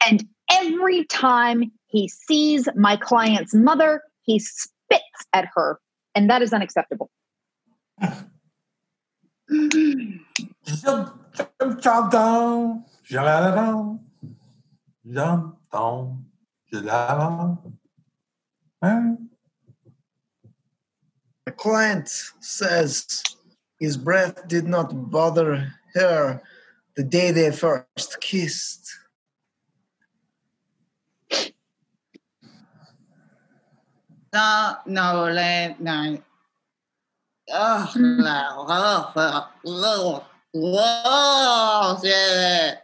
and 0.07 0.27
every 0.51 1.05
time 1.05 1.73
he 1.87 2.09
sees 2.09 2.69
my 2.75 2.97
client's 2.97 3.55
mother, 3.55 4.03
he 4.23 4.39
spits 4.39 5.03
at 5.33 5.49
her. 5.55 5.79
And 6.15 6.31
that 6.31 6.43
is 6.43 6.53
unacceptable. 6.53 7.11
The 21.47 21.53
client 21.57 22.09
says 22.41 23.23
his 23.79 23.97
breath 23.97 24.49
did 24.49 24.67
not 24.67 25.11
bother 25.11 25.73
her 25.95 26.43
the 26.97 27.05
day 27.05 27.31
they 27.31 27.53
first 27.53 28.21
kissed. 28.21 28.91
No, 34.33 34.77
no, 34.87 35.31
let, 35.33 35.81
no. 35.81 36.19
Oh, 37.53 37.93
no, 37.97 38.67
oh, 38.69 39.13
oh, 39.15 39.49
oh, 39.65 40.27
oh, 40.55 42.01
shit. 42.03 42.79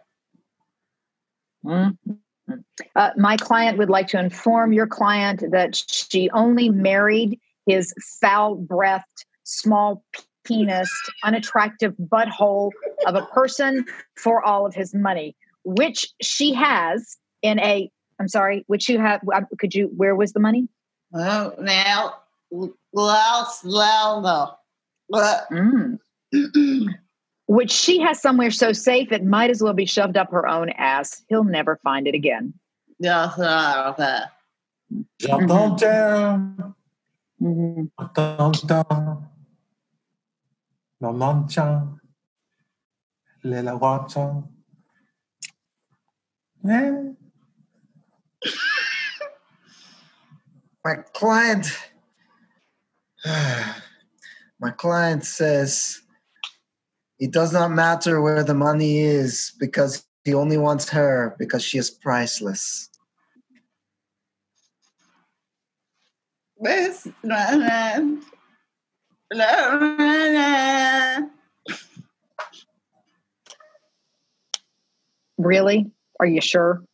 Mhm. 1.64 1.96
Uh, 2.96 3.10
my 3.16 3.36
client 3.36 3.78
would 3.78 3.90
like 3.90 4.08
to 4.08 4.18
inform 4.18 4.72
your 4.72 4.86
client 4.86 5.42
that 5.50 5.76
she 5.88 6.30
only 6.30 6.68
married 6.68 7.40
his 7.66 7.94
foul 8.20 8.56
breathed, 8.56 9.04
small 9.44 10.04
penis, 10.44 10.90
unattractive 11.24 11.94
butthole 11.98 12.70
of 13.06 13.14
a 13.14 13.22
person 13.26 13.84
for 14.16 14.42
all 14.44 14.66
of 14.66 14.74
his 14.74 14.94
money, 14.94 15.36
which 15.64 16.08
she 16.20 16.52
has 16.54 17.16
in 17.42 17.58
a, 17.60 17.90
I'm 18.20 18.28
sorry, 18.28 18.64
which 18.66 18.88
you 18.88 18.98
have, 18.98 19.20
uh, 19.34 19.42
could 19.58 19.74
you, 19.74 19.90
where 19.96 20.14
was 20.14 20.32
the 20.32 20.40
money? 20.40 20.68
Oh, 21.14 21.54
now, 21.60 22.14
well, 22.92 23.46
slow, 23.46 24.20
no. 24.20 24.54
But, 25.08 25.48
Mm. 25.50 25.98
Which 27.46 27.70
she 27.70 28.00
has 28.00 28.22
somewhere 28.22 28.50
so 28.50 28.72
safe 28.72 29.12
it 29.12 29.24
might 29.24 29.50
as 29.50 29.62
well 29.62 29.74
be 29.74 29.84
shoved 29.84 30.16
up 30.16 30.30
her 30.30 30.48
own 30.48 30.70
ass. 30.70 31.22
He'll 31.28 31.44
never 31.44 31.78
find 31.82 32.06
it 32.06 32.14
again. 32.14 32.54
just, 32.98 33.34
okay. 33.90 34.20
Jump 35.20 35.48
down, 35.48 35.76
down. 35.76 36.74
Mhm. 37.42 37.90
Down, 41.02 41.18
down. 41.18 41.18
Non, 41.18 41.18
non, 41.18 41.48
chan. 41.48 42.00
Lela. 43.42 44.06
Yeah. 46.64 47.02
My 50.84 50.96
client, 51.14 51.66
my 54.60 54.70
client 54.76 55.24
says 55.24 56.00
it 57.20 57.32
does 57.32 57.52
not 57.52 57.70
matter 57.70 58.20
where 58.20 58.42
the 58.42 58.54
money 58.54 58.98
is 58.98 59.52
because 59.60 60.04
he 60.24 60.34
only 60.34 60.56
wants 60.58 60.88
her 60.88 61.36
because 61.38 61.62
she 61.62 61.78
is 61.78 61.88
priceless. 61.90 62.88
Na. 67.22 68.00
Really? 75.38 75.90
Are 76.20 76.26
you 76.26 76.40
sure? 76.40 76.84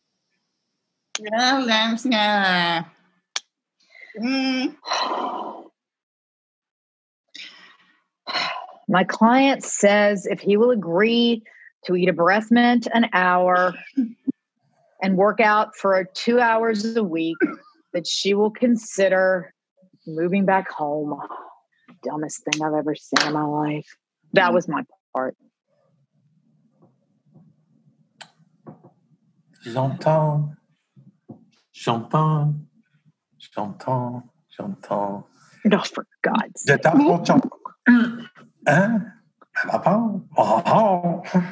My 8.87 9.03
client 9.03 9.63
says 9.63 10.25
if 10.25 10.39
he 10.39 10.57
will 10.57 10.71
agree 10.71 11.43
to 11.85 11.95
eat 11.95 12.09
a 12.09 12.13
breath 12.13 12.49
mint 12.49 12.87
an 12.91 13.07
hour 13.13 13.75
and 15.03 15.15
work 15.15 15.39
out 15.39 15.75
for 15.75 16.03
two 16.15 16.39
hours 16.39 16.95
a 16.95 17.03
week, 17.03 17.37
that 17.93 18.07
she 18.07 18.33
will 18.33 18.51
consider 18.51 19.53
moving 20.07 20.45
back 20.45 20.71
home. 20.71 21.19
Dumbest 22.03 22.43
thing 22.43 22.63
I've 22.63 22.73
ever 22.73 22.95
seen 22.95 23.27
in 23.27 23.33
my 23.33 23.43
life. 23.43 23.97
That 24.33 24.45
mm-hmm. 24.45 24.55
was 24.55 24.67
my 24.67 24.83
part. 25.13 25.35
J'entends. 29.63 30.55
J'entends. 31.73 32.55
J'entends. 33.37 34.23
J'entends. 34.49 35.25
No, 35.65 35.79
for 35.79 36.05
God's 36.21 36.63
Je 36.65 36.73
sake. 36.73 36.81
t'entends. 36.81 37.41
Mm. 37.87 38.25
Hein? 38.67 39.13
Papa? 39.67 40.21
Oh, 40.37 41.23
oh. 41.27 41.49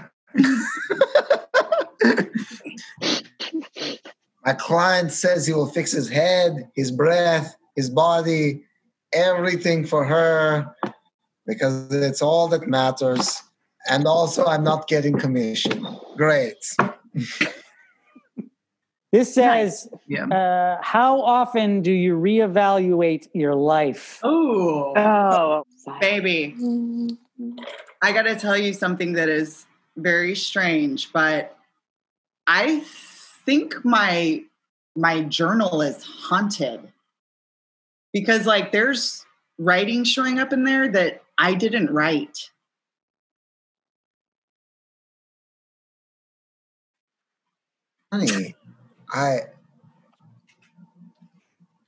My 4.46 4.54
client 4.54 5.12
says 5.12 5.46
he 5.46 5.54
will 5.54 5.68
fix 5.68 5.92
his 5.92 6.08
head, 6.08 6.72
his 6.74 6.92
breath, 6.92 7.58
his 7.76 7.90
body, 7.90 8.64
everything 9.14 9.86
for 9.86 10.04
her 10.06 10.76
because 11.46 11.92
it's 11.94 12.22
all 12.22 12.48
that 12.50 12.68
matters. 12.68 13.42
And 13.90 14.06
also, 14.06 14.46
I'm 14.46 14.64
not 14.64 14.88
getting 14.88 15.18
commission. 15.18 15.86
Great. 16.18 16.58
This 19.14 19.34
says, 19.34 19.88
Yeah. 20.08 20.26
uh, 20.28 20.78
how 20.82 21.22
often 21.22 21.82
do 21.82 21.92
you 21.94 22.18
reevaluate 22.18 23.30
your 23.34 23.56
life? 23.56 24.20
Oh, 24.22 24.94
Oh, 24.98 25.64
baby. 26.02 26.54
I 28.02 28.12
got 28.12 28.24
to 28.24 28.36
tell 28.36 28.58
you 28.58 28.74
something 28.74 29.14
that 29.14 29.30
is 29.30 29.66
very 29.96 30.36
strange, 30.36 31.12
but 31.14 31.58
I 32.48 32.82
think 33.46 33.84
my 33.86 34.44
my 34.96 35.22
journal 35.24 35.82
is 35.82 36.04
haunted 36.04 36.92
because 38.14 38.46
like 38.46 38.72
there's 38.72 39.26
writing 39.58 40.04
showing 40.04 40.40
up 40.40 40.54
in 40.54 40.64
there 40.64 40.88
that 40.90 41.24
I 41.38 41.54
didn't 41.54 41.92
write. 41.92 42.50
Honey, 48.12 48.56
I 49.12 49.40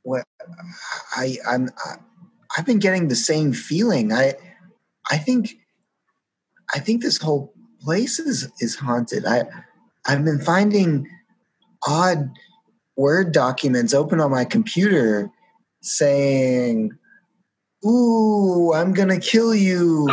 what 0.03 0.25
I 1.15 1.37
I'm 1.47 1.69
I, 1.85 1.95
I've 2.57 2.65
been 2.65 2.79
getting 2.79 3.07
the 3.07 3.15
same 3.15 3.53
feeling. 3.53 4.11
I 4.11 4.33
I 5.09 5.17
think 5.17 5.55
I 6.73 6.79
think 6.79 7.01
this 7.01 7.17
whole 7.17 7.53
place 7.81 8.19
is 8.19 8.51
is 8.59 8.75
haunted. 8.75 9.25
I 9.25 9.43
I've 10.05 10.25
been 10.25 10.41
finding 10.41 11.07
odd 11.87 12.29
word 12.97 13.31
documents 13.31 13.93
open 13.93 14.19
on 14.19 14.31
my 14.31 14.43
computer 14.43 15.31
saying, 15.81 16.91
"Ooh, 17.85 18.73
I'm 18.73 18.93
gonna 18.93 19.19
kill 19.19 19.53
you," 19.55 20.09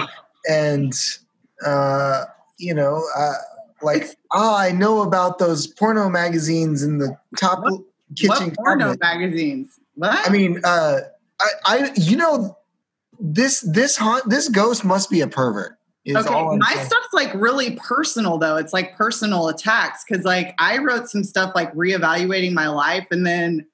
and 0.48 0.92
uh, 1.64 2.24
you 2.58 2.74
know, 2.74 3.02
uh, 3.16 3.32
like, 3.82 4.16
oh, 4.32 4.56
I 4.56 4.72
know 4.72 5.02
about 5.02 5.38
those 5.38 5.66
porno 5.66 6.08
magazines 6.08 6.82
in 6.82 6.98
the 6.98 7.16
top 7.38 7.60
What- 7.62 7.80
kitchen 8.16 8.48
what 8.48 8.56
porno 8.56 8.84
cabinet. 8.94 9.00
magazines? 9.00 9.78
What? 9.94 10.28
I 10.28 10.30
mean, 10.30 10.60
uh, 10.64 11.00
I, 11.40 11.48
I, 11.66 11.92
you 11.96 12.16
know, 12.16 12.56
this 13.18 13.60
this 13.62 13.96
haunt 13.96 14.28
this 14.28 14.48
ghost 14.48 14.84
must 14.84 15.10
be 15.10 15.20
a 15.22 15.26
pervert. 15.28 15.78
is 16.04 16.14
okay, 16.16 16.30
my 16.56 16.72
saying. 16.74 16.86
stuff's 16.86 17.08
like 17.12 17.32
really 17.34 17.76
personal 17.76 18.38
though. 18.38 18.56
It's 18.56 18.72
like 18.72 18.96
personal 18.96 19.48
attacks 19.48 20.04
because 20.06 20.24
like 20.24 20.54
I 20.58 20.78
wrote 20.78 21.08
some 21.08 21.24
stuff 21.24 21.52
like 21.54 21.72
reevaluating 21.74 22.52
my 22.52 22.68
life, 22.68 23.06
and 23.10 23.26
then 23.26 23.66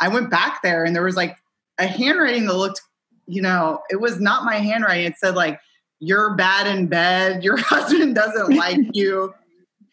I 0.00 0.08
went 0.08 0.30
back 0.30 0.62
there 0.62 0.84
and 0.84 0.94
there 0.94 1.04
was 1.04 1.16
like 1.16 1.36
a 1.78 1.86
handwriting 1.86 2.46
that 2.46 2.54
looked, 2.54 2.80
you 3.26 3.42
know, 3.42 3.80
it 3.90 4.00
was 4.00 4.20
not 4.20 4.44
my 4.44 4.56
handwriting. 4.56 5.06
It 5.06 5.18
said 5.18 5.34
like, 5.34 5.60
"You're 6.00 6.34
bad 6.34 6.66
in 6.66 6.86
bed. 6.86 7.44
Your 7.44 7.56
husband 7.60 8.14
doesn't 8.14 8.56
like 8.56 8.78
you. 8.92 9.34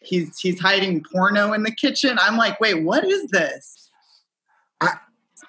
He's 0.00 0.38
he's 0.38 0.60
hiding 0.60 1.04
porno 1.12 1.52
in 1.52 1.62
the 1.62 1.70
kitchen." 1.70 2.18
I'm 2.20 2.36
like, 2.36 2.60
wait, 2.60 2.82
what 2.82 3.04
is 3.04 3.28
this? 3.30 3.76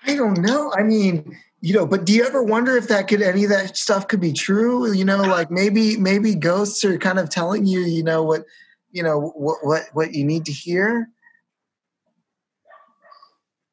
I 0.07 0.15
don't 0.15 0.41
know. 0.41 0.71
I 0.73 0.83
mean, 0.83 1.37
you 1.61 1.73
know, 1.73 1.85
but 1.85 2.05
do 2.05 2.13
you 2.13 2.25
ever 2.25 2.41
wonder 2.41 2.77
if 2.77 2.87
that 2.87 3.07
could 3.07 3.21
any 3.21 3.43
of 3.43 3.49
that 3.49 3.75
stuff 3.75 4.07
could 4.07 4.21
be 4.21 4.31
true? 4.31 4.91
You 4.91 5.03
know, 5.03 5.17
like 5.17 5.51
maybe 5.51 5.97
maybe 5.97 6.33
ghosts 6.33 6.85
are 6.85 6.97
kind 6.97 7.19
of 7.19 7.29
telling 7.29 7.65
you, 7.65 7.81
you 7.81 8.03
know, 8.03 8.23
what 8.23 8.45
you 8.91 9.03
know 9.03 9.33
what 9.35 9.57
what 9.63 9.83
what 9.93 10.13
you 10.13 10.23
need 10.23 10.45
to 10.45 10.51
hear. 10.51 11.09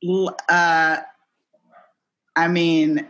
L- 0.09 0.37
Uh, 0.49 0.99
I 2.37 2.49
mean, 2.49 3.07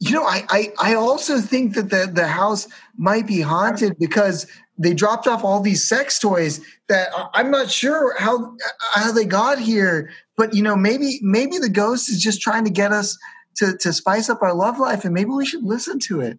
You 0.00 0.10
know, 0.12 0.24
I, 0.24 0.44
I 0.50 0.72
I 0.78 0.94
also 0.94 1.40
think 1.40 1.74
that 1.74 1.88
the 1.88 2.10
the 2.12 2.26
house 2.26 2.68
might 2.98 3.26
be 3.26 3.40
haunted 3.40 3.96
because 3.98 4.46
they 4.78 4.92
dropped 4.92 5.26
off 5.26 5.42
all 5.42 5.60
these 5.60 5.88
sex 5.88 6.18
toys 6.18 6.60
that 6.88 7.08
I- 7.16 7.28
I'm 7.40 7.50
not 7.50 7.70
sure 7.70 8.14
how 8.18 8.54
how 8.92 9.10
they 9.12 9.24
got 9.24 9.58
here. 9.58 10.10
But 10.36 10.52
you 10.52 10.62
know, 10.62 10.76
maybe 10.76 11.18
maybe 11.22 11.56
the 11.58 11.70
ghost 11.70 12.10
is 12.10 12.20
just 12.20 12.42
trying 12.42 12.64
to 12.64 12.70
get 12.70 12.92
us 12.92 13.16
to 13.56 13.74
to 13.78 13.90
spice 13.92 14.28
up 14.28 14.42
our 14.42 14.52
love 14.52 14.78
life, 14.78 15.06
and 15.06 15.14
maybe 15.14 15.30
we 15.30 15.46
should 15.46 15.64
listen 15.64 15.98
to 16.00 16.20
it. 16.20 16.38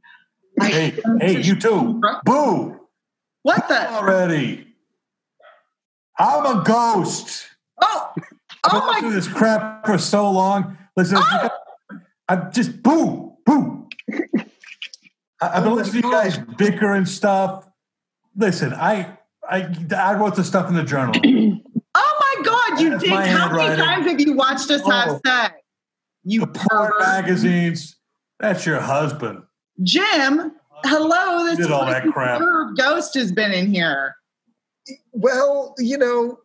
Hey, 0.61 0.93
hey, 1.19 1.41
you 1.41 1.55
too. 1.55 1.99
Boo! 2.25 2.79
what 3.41 3.67
the? 3.69 3.91
Already. 3.91 4.67
I'm 6.19 6.45
a 6.59 6.63
ghost. 6.63 7.47
Oh, 7.81 8.13
I've 8.67 8.71
been 8.73 8.81
oh 8.81 8.87
listening 8.87 9.11
to 9.11 9.15
this 9.15 9.27
crap 9.27 9.85
for 9.85 9.97
so 9.97 10.29
long. 10.31 10.77
Listen, 10.95 11.17
oh! 11.19 11.49
I'm 12.29 12.51
just 12.51 12.81
boo, 12.83 13.35
boo. 13.45 13.87
I- 14.11 14.37
I've 15.41 15.63
been 15.63 15.73
oh 15.73 15.75
listening 15.75 16.01
to 16.03 16.07
you 16.07 16.13
guys 16.13 16.37
bicker 16.57 16.93
and 16.93 17.07
stuff. 17.07 17.67
Listen, 18.35 18.73
I 18.73 19.17
I 19.49 19.73
I 19.95 20.13
wrote 20.15 20.35
the 20.35 20.43
stuff 20.43 20.67
in 20.69 20.75
the 20.75 20.83
journal. 20.83 21.13
Oh 21.99 22.35
my 22.37 22.43
God, 22.43 22.79
you 22.79 22.89
That's 22.91 23.03
did. 23.03 23.09
How 23.11 23.17
many 23.19 23.29
handwriting. 23.31 23.77
times 23.83 24.05
have 24.05 24.19
you 24.21 24.33
watched 24.33 24.69
us 24.69 24.81
Oh. 24.85 24.91
have 24.91 25.19
sex? 25.25 25.55
You 26.23 26.41
The 26.41 26.47
porn 26.47 26.91
magazines. 26.99 27.95
That's 28.39 28.67
your 28.67 28.79
husband. 28.79 29.41
Jim, 29.81 30.51
hello. 30.85 31.45
This 31.45 31.57
Did 31.57 31.71
all 31.71 31.87
that 31.87 32.05
crap. 32.11 32.39
ghost 32.77 33.15
has 33.15 33.31
been 33.31 33.51
in 33.51 33.73
here. 33.73 34.15
Well, 35.11 35.73
you 35.79 35.97
know, 35.97 36.37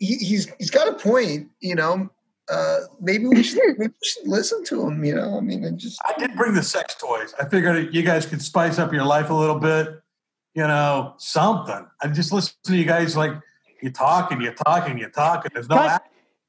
he, 0.00 0.16
he's 0.16 0.52
he's 0.58 0.70
got 0.70 0.88
a 0.88 0.94
point. 0.94 1.48
You 1.60 1.76
know, 1.76 2.10
uh, 2.50 2.78
maybe 3.00 3.26
we 3.26 3.42
should 3.42 3.60
maybe 3.78 3.92
we 3.92 4.08
should 4.08 4.26
listen 4.26 4.64
to 4.64 4.88
him. 4.88 5.04
You 5.04 5.14
know, 5.14 5.36
I 5.36 5.40
mean, 5.40 5.62
it 5.62 5.76
just 5.76 6.00
I 6.04 6.18
did 6.18 6.36
bring 6.36 6.54
the 6.54 6.62
sex 6.62 6.96
toys. 6.96 7.34
I 7.38 7.48
figured 7.48 7.94
you 7.94 8.02
guys 8.02 8.26
could 8.26 8.42
spice 8.42 8.78
up 8.78 8.92
your 8.92 9.04
life 9.04 9.30
a 9.30 9.34
little 9.34 9.60
bit. 9.60 10.00
You 10.54 10.66
know, 10.66 11.14
something. 11.18 11.86
I 12.02 12.08
just 12.08 12.32
listen 12.32 12.54
to 12.64 12.76
you 12.76 12.84
guys 12.84 13.16
like 13.16 13.32
you're 13.80 13.92
talking, 13.92 14.40
you're 14.40 14.52
talking, 14.52 14.98
you're 14.98 15.10
talking. 15.10 15.52
There's 15.54 15.68
no 15.68 15.76
Cut, 15.76 16.02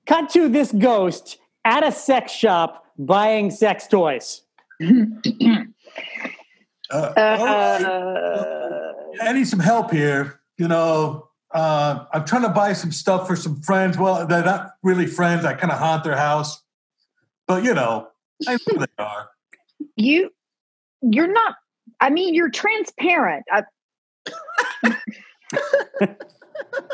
cut 0.08 0.30
to 0.32 0.50
this 0.50 0.72
ghost 0.72 1.38
at 1.64 1.86
a 1.86 1.92
sex 1.92 2.32
shop 2.32 2.88
buying 2.98 3.52
sex 3.52 3.88
toys. 3.88 4.42
Uh, 4.82 5.66
Uh, 6.92 7.14
all 7.40 7.46
right. 7.46 8.94
I 9.22 9.34
need 9.34 9.48
some 9.48 9.60
help 9.60 9.92
here. 9.92 10.42
You 10.58 10.68
know, 10.68 11.30
uh, 11.54 12.06
I'm 12.14 12.26
trying 12.26 12.44
to 12.44 12.50
buy 12.50 12.74
some 12.74 12.92
stuff 12.92 13.28
for 13.28 13.36
some 13.36 13.62
friends. 13.62 13.98
Well, 13.98 14.26
they're 14.28 14.44
not 14.44 14.72
really 14.84 15.06
friends. 15.08 15.46
I 15.46 15.54
kind 15.54 15.72
of 15.72 15.80
haunt 15.80 16.04
their 16.04 16.16
house, 16.18 16.62
but 17.48 17.64
you 17.64 17.74
know, 17.74 18.08
I 18.48 18.54
know 18.54 18.86
they 18.86 19.04
are. 19.04 19.30
you 19.96 20.30
you're 21.04 21.32
not 21.32 21.56
i 22.00 22.10
mean 22.12 22.36
you're 22.36 22.52
transparent 22.52 23.44
I, 23.52 23.64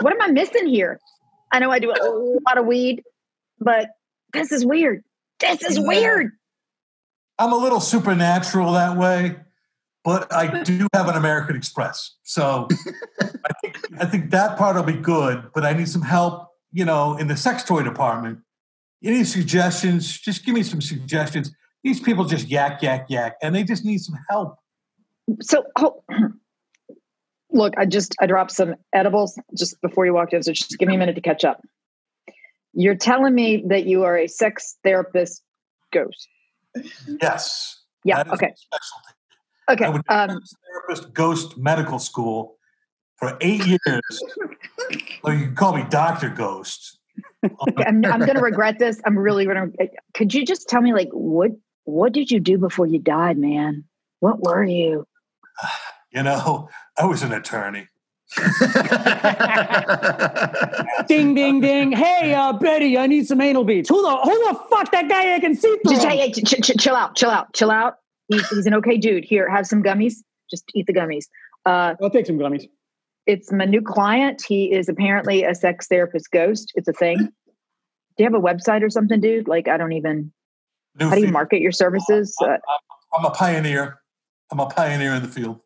what 0.01 0.13
am 0.13 0.21
i 0.21 0.27
missing 0.31 0.67
here 0.67 0.99
i 1.51 1.59
know 1.59 1.69
i 1.71 1.79
do 1.79 1.91
a 1.91 2.39
lot 2.47 2.57
of 2.57 2.65
weed 2.65 3.03
but 3.59 3.89
this 4.33 4.51
is 4.51 4.65
weird 4.65 5.03
this 5.39 5.61
is 5.63 5.77
Yeah. 5.77 5.87
weird 5.87 6.31
I'm 7.39 7.53
a 7.53 7.57
little 7.57 7.79
supernatural 7.79 8.71
that 8.73 8.97
way, 8.97 9.35
but 10.07 10.33
I 10.33 10.63
do 10.63 10.87
have 10.93 11.09
an 11.09 11.15
American 11.15 11.57
Express, 11.57 12.15
so 12.23 12.69
I 13.21 13.51
think 13.61 13.77
I 13.99 14.05
think 14.05 14.31
that 14.31 14.57
part 14.57 14.77
will 14.77 14.83
be 14.83 14.93
good. 14.93 15.51
But 15.53 15.65
I 15.65 15.73
need 15.73 15.89
some 15.89 16.01
help. 16.01 16.47
You 16.71 16.85
know, 16.85 17.17
in 17.17 17.27
the 17.27 17.35
sex 17.35 17.61
toy 17.65 17.83
department. 17.83 18.39
Any 19.03 19.25
suggestions? 19.25 20.17
Just 20.17 20.45
give 20.45 20.55
me 20.55 20.63
some 20.63 20.79
suggestions. 20.79 21.51
These 21.83 21.99
people 21.99 22.23
just 22.23 22.47
yak 22.47 22.81
yak 22.81 23.07
yak, 23.09 23.35
and 23.43 23.53
they 23.53 23.65
just 23.65 23.83
need 23.83 23.97
some 23.97 24.17
help. 24.29 24.57
so 25.41 25.65
oh, 25.77 26.01
look 27.51 27.73
i 27.77 27.85
just 27.85 28.15
i 28.21 28.25
dropped 28.25 28.51
some 28.51 28.75
edibles 28.93 29.37
just 29.57 29.79
before 29.81 30.05
you 30.05 30.13
walked 30.13 30.33
in 30.33 30.41
so 30.41 30.53
just 30.53 30.77
give 30.77 30.87
me 30.87 30.95
a 30.95 30.97
minute 30.97 31.15
to 31.15 31.21
catch 31.21 31.43
up 31.43 31.61
you're 32.73 32.95
telling 32.95 33.35
me 33.35 33.63
that 33.67 33.85
you 33.85 34.03
are 34.03 34.17
a 34.17 34.27
sex 34.27 34.77
therapist 34.83 35.41
ghost 35.91 36.27
Yes. 37.21 37.83
yeah 38.05 38.23
okay. 38.31 38.53
Okay 39.69 39.85
I 39.85 39.89
went 39.89 40.05
to 40.05 40.19
um 40.19 40.29
sex 40.29 40.53
therapist 40.71 41.13
ghost 41.13 41.57
medical 41.57 41.99
school 41.99 42.57
for 43.17 43.37
eight 43.41 43.65
years. 43.65 43.79
or 45.23 45.33
you 45.33 45.47
can 45.47 45.55
call 45.55 45.75
me 45.75 45.83
Doctor 45.89 46.29
Ghost. 46.29 46.93
Okay, 47.43 47.83
I'm, 47.85 48.03
I'm 48.05 48.19
going 48.19 48.35
to 48.35 48.41
regret 48.41 48.79
this. 48.79 48.99
I'm 49.05 49.17
really 49.17 49.45
going 49.45 49.71
to. 49.71 49.87
Could 50.13 50.33
you 50.33 50.43
just 50.43 50.67
tell 50.67 50.81
me, 50.81 50.91
like, 50.93 51.09
what 51.11 51.51
what 51.83 52.11
did 52.11 52.31
you 52.31 52.39
do 52.39 52.57
before 52.57 52.87
you 52.87 52.99
died, 52.99 53.37
man? 53.37 53.85
What 54.19 54.39
were 54.41 54.63
you? 54.63 55.05
You 56.09 56.23
know, 56.23 56.69
I 56.97 57.05
was 57.05 57.21
an 57.21 57.33
attorney. 57.33 57.89
Ding, 61.07 61.35
ding, 61.35 61.59
ding. 61.59 61.91
Hey, 61.91 62.33
uh, 62.33 62.53
Betty, 62.53 62.97
I 62.97 63.07
need 63.07 63.27
some 63.27 63.41
anal 63.41 63.65
beads. 63.65 63.89
Who 63.89 64.01
the, 64.01 64.15
who 64.15 64.31
the 64.47 64.59
fuck 64.69 64.89
that 64.93 65.09
guy 65.09 65.35
I 65.35 65.39
can 65.39 65.53
see 65.53 65.77
through? 65.83 65.91
Just 65.91 66.07
hey, 66.07 66.17
hey, 66.17 66.31
ch- 66.31 66.61
ch- 66.61 66.77
chill 66.79 66.95
out, 66.95 67.15
chill 67.15 67.29
out, 67.29 67.53
chill 67.53 67.69
out. 67.69 67.97
He's, 68.27 68.47
he's 68.49 68.65
an 68.65 68.73
okay 68.75 68.97
dude. 68.97 69.23
Here, 69.23 69.49
have 69.49 69.67
some 69.67 69.81
gummies. 69.83 70.15
Just 70.49 70.63
eat 70.75 70.85
the 70.87 70.93
gummies. 70.93 71.25
Uh, 71.65 71.95
I'll 72.01 72.09
take 72.09 72.25
some 72.25 72.37
gummies. 72.37 72.67
it's 73.25 73.51
my 73.51 73.65
new 73.65 73.81
client. 73.81 74.41
He 74.47 74.71
is 74.73 74.87
apparently 74.89 75.43
a 75.43 75.53
sex 75.55 75.87
therapist 75.87 76.31
ghost. 76.31 76.71
It's 76.75 76.87
a 76.87 76.93
thing. 76.93 77.17
Do 77.17 78.23
you 78.23 78.25
have 78.25 78.33
a 78.33 78.39
website 78.39 78.83
or 78.83 78.89
something, 78.89 79.19
dude? 79.19 79.47
Like, 79.47 79.67
I 79.67 79.77
don't 79.77 79.91
even. 79.93 80.31
New 80.99 81.09
How 81.09 81.15
do 81.15 81.21
you 81.21 81.27
market 81.31 81.61
your 81.61 81.71
services? 81.71 82.35
Uh, 82.41 82.57
I'm 83.15 83.25
a 83.25 83.29
pioneer. 83.29 83.99
I'm 84.51 84.59
a 84.59 84.65
pioneer 84.65 85.13
in 85.13 85.21
the 85.21 85.27
field. 85.27 85.59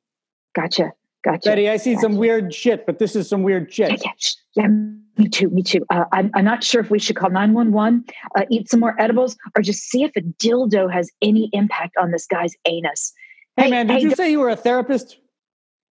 gotcha, 0.56 0.92
gotcha. 1.24 1.50
Betty, 1.50 1.70
I 1.70 1.78
see 1.78 1.96
some 1.96 2.18
weird 2.18 2.54
shit, 2.54 2.86
but 2.86 3.00
this 3.00 3.16
is 3.16 3.30
some 3.30 3.44
weird 3.44 3.72
shit. 3.72 4.04
yeah, 4.04 4.12
sh- 4.18 4.34
yeah, 4.56 4.68
me 4.68 5.30
too, 5.30 5.50
me 5.50 5.64
too. 5.64 5.86
Uh, 5.90 6.06
I'm, 6.12 6.32
I'm 6.36 6.46
not 6.46 6.64
sure 6.64 6.82
if 6.82 6.90
we 6.90 7.00
should 7.00 7.16
call 7.16 7.30
911, 7.30 8.06
uh, 8.36 8.46
eat 8.50 8.70
some 8.70 8.80
more 8.80 9.00
edibles, 9.00 9.36
or 9.56 9.62
just 9.62 9.84
see 9.84 10.04
if 10.04 10.12
a 10.16 10.22
dildo 10.22 10.92
has 10.92 11.10
any 11.22 11.50
impact 11.54 11.96
on 11.98 12.12
this 12.12 12.26
guy's 12.28 12.54
anus. 12.66 13.14
Hey, 13.58 13.70
man, 13.70 13.88
did 13.88 13.98
hey, 13.98 14.04
you 14.04 14.10
d- 14.10 14.16
say 14.16 14.32
you 14.32 14.40
were 14.40 14.50
a 14.50 14.56
therapist? 14.56 15.18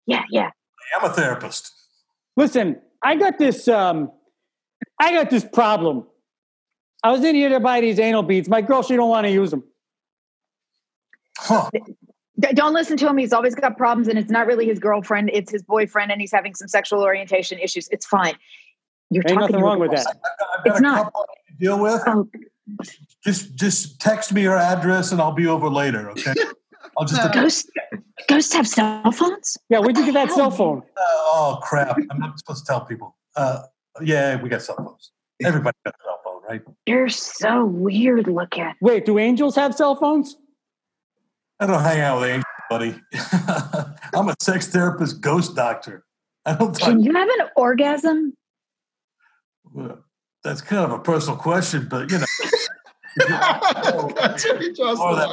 Yeah, 0.07 0.23
yeah. 0.31 0.51
I'm 0.97 1.09
a 1.09 1.13
therapist. 1.13 1.73
Listen, 2.37 2.81
I 3.03 3.17
got 3.17 3.39
this. 3.39 3.69
Um, 3.69 4.11
I 5.01 5.13
got 5.13 5.31
this 5.31 5.45
problem. 5.45 6.07
I 7.03 7.11
was 7.11 7.23
in 7.25 7.35
here 7.35 7.49
to 7.51 7.61
buy 7.61 7.81
these 7.81 7.99
anal 7.99 8.23
beads. 8.23 8.49
My 8.49 8.61
girl, 8.61 8.83
she 8.83 8.97
don't 8.97 9.09
want 9.09 9.27
to 9.27 9.31
use 9.31 9.51
them. 9.51 9.65
Huh. 11.39 11.71
D- 12.41 12.53
don't 12.53 12.75
listen 12.75 12.97
to 12.97 13.09
him. 13.09 13.17
He's 13.17 13.33
always 13.33 13.55
got 13.55 13.77
problems, 13.77 14.09
and 14.09 14.19
it's 14.19 14.31
not 14.31 14.47
really 14.47 14.67
his 14.67 14.79
girlfriend; 14.79 15.31
it's 15.33 15.51
his 15.53 15.63
boyfriend, 15.63 16.11
and 16.11 16.21
he's 16.21 16.33
having 16.33 16.55
some 16.55 16.69
sexual 16.69 17.03
orientation 17.03 17.59
issues. 17.59 17.89
It's 17.93 18.07
fine. 18.07 18.35
You're 19.11 19.23
Ain't 19.29 19.39
talking 19.39 19.41
nothing 19.41 19.57
to 19.61 19.67
a 19.67 19.77
wroing 19.77 19.81
with 19.81 19.91
that. 19.93 20.07
I've 20.09 20.15
got, 20.15 20.49
I've 20.59 20.65
got 20.65 20.71
It's 20.73 20.79
a 20.79 20.83
not. 20.83 21.05
couple 21.05 21.27
to 21.49 21.55
deal 21.65 21.79
with. 21.79 22.03
Oh, 22.07 22.29
Just 23.23 23.55
just 23.55 24.01
text 24.01 24.33
me 24.33 24.43
your 24.43 24.57
address 24.57 25.13
and 25.13 25.21
I'll 25.21 25.33
be 25.33 25.47
over 25.47 25.69
later. 25.69 26.11
Okay. 26.11 26.33
I'll 26.99 27.07
just. 27.07 27.33
Ghosts, 27.33 27.69
ghosts 28.29 28.53
have 28.53 28.67
cell 28.69 29.11
phones. 29.13 29.57
Yeah, 29.69 29.79
where'd 29.81 29.97
you 29.97 30.05
get 30.05 30.15
that 30.15 30.31
cell 30.31 30.51
phone? 30.51 30.83
oh 30.99 31.59
crap! 31.63 31.97
I'm 32.11 32.19
not 32.19 32.39
supposed 32.39 32.67
to 32.67 32.73
tell 32.73 32.85
people. 32.85 33.17
Uh, 33.37 33.63
yeah, 34.03 34.41
we 34.41 34.49
got 34.49 34.63
cell 34.63 34.77
phones. 34.77 35.11
Everybody 35.43 35.77
got 35.85 35.95
a 35.95 35.99
cell 36.05 36.21
phone, 36.25 36.43
right? 36.49 36.63
You're 36.87 37.09
so 37.09 37.65
weird 37.65 38.27
looking. 38.29 38.73
Wait, 38.81 39.05
do 39.07 39.19
angels 39.19 39.57
have 39.57 39.75
cell 39.75 39.97
phones? 39.97 40.37
I 41.61 41.67
don't 41.67 41.83
hang 41.83 42.01
out 42.01 42.21
with 42.21 42.31
angels, 42.31 42.45
buddy. 42.69 43.01
I'm 44.15 44.29
a 44.29 44.35
sex 44.41 44.69
therapist, 44.69 45.21
ghost 45.21 45.55
doctor. 45.55 46.05
I 46.45 46.55
don't. 46.55 46.79
Can 46.79 47.01
you 47.01 47.13
have 47.15 47.29
an 47.29 47.49
orgasm? 47.57 48.35
That's 50.43 50.61
kind 50.61 50.85
of 50.85 50.93
a 50.93 50.99
personal 50.99 51.39
question, 51.39 51.87
but 51.89 52.11
you 52.11 52.19
know. 52.19 52.27
That's 53.17 54.45
what 54.45 54.61
he 54.61 54.73
just 54.73 55.01
Or 55.01 55.15
that 55.15 55.31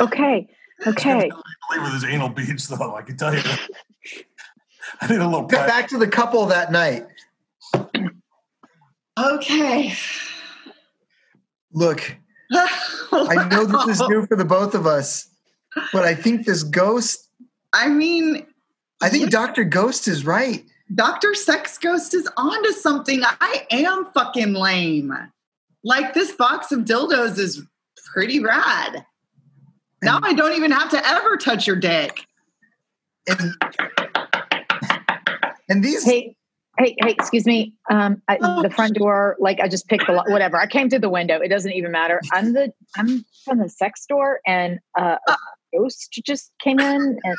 Okay. 0.00 0.48
Okay. 0.86 1.30
believe 1.68 1.82
with 1.82 1.92
his 1.94 2.04
anal 2.04 2.28
beads, 2.28 2.68
though. 2.68 2.94
I 2.94 3.02
can 3.02 3.16
tell 3.16 3.34
you. 3.34 3.42
That. 3.42 3.60
I 5.00 5.06
need 5.06 5.20
a 5.20 5.26
little. 5.26 5.46
Get 5.46 5.66
back 5.66 5.88
to 5.88 5.98
the 5.98 6.08
couple 6.08 6.46
that 6.46 6.70
night. 6.70 7.06
Okay. 9.18 9.94
Look, 11.74 12.16
I 12.52 13.48
know 13.50 13.64
this 13.64 14.00
is 14.00 14.08
new 14.08 14.26
for 14.26 14.36
the 14.36 14.44
both 14.44 14.74
of 14.74 14.86
us, 14.86 15.28
but 15.92 16.04
I 16.04 16.14
think 16.14 16.46
this 16.46 16.62
ghost, 16.62 17.28
I 17.72 17.88
mean, 17.88 18.46
I 19.02 19.08
think 19.08 19.30
Dr. 19.30 19.64
Ghost 19.64 20.08
is 20.08 20.24
right. 20.24 20.64
Dr. 20.94 21.34
Sex 21.34 21.76
Ghost 21.78 22.14
is 22.14 22.28
onto 22.36 22.70
something. 22.70 23.22
I 23.24 23.66
am 23.70 24.06
fucking 24.14 24.54
lame. 24.54 25.12
Like 25.82 26.14
this 26.14 26.32
box 26.32 26.72
of 26.72 26.80
dildos 26.80 27.38
is 27.38 27.62
pretty 28.12 28.40
rad. 28.40 29.04
Now 30.02 30.20
I 30.22 30.32
don't 30.34 30.54
even 30.54 30.70
have 30.70 30.90
to 30.90 31.06
ever 31.06 31.36
touch 31.36 31.66
your 31.66 31.76
dick. 31.76 32.26
And, 33.26 33.54
and 35.68 35.82
these, 35.82 36.04
Hey, 36.04 36.36
hey, 36.78 36.96
hey, 37.02 37.10
excuse 37.10 37.46
me. 37.46 37.74
Um, 37.90 38.22
I, 38.28 38.36
the 38.62 38.70
front 38.74 38.94
door, 38.94 39.36
like 39.38 39.60
I 39.60 39.68
just 39.68 39.86
picked 39.88 40.06
the 40.06 40.12
lo- 40.12 40.22
whatever. 40.28 40.56
I 40.58 40.66
came 40.66 40.90
through 40.90 41.00
the 41.00 41.10
window. 41.10 41.38
It 41.40 41.48
doesn't 41.48 41.72
even 41.72 41.90
matter. 41.92 42.20
I'm 42.32 42.52
the 42.52 42.72
I'm 42.96 43.24
from 43.44 43.58
the 43.58 43.68
sex 43.68 44.02
store, 44.02 44.40
and 44.46 44.78
uh, 44.98 45.16
a 45.28 45.36
ghost 45.76 46.08
just 46.24 46.52
came 46.62 46.78
in, 46.80 47.18
and 47.24 47.36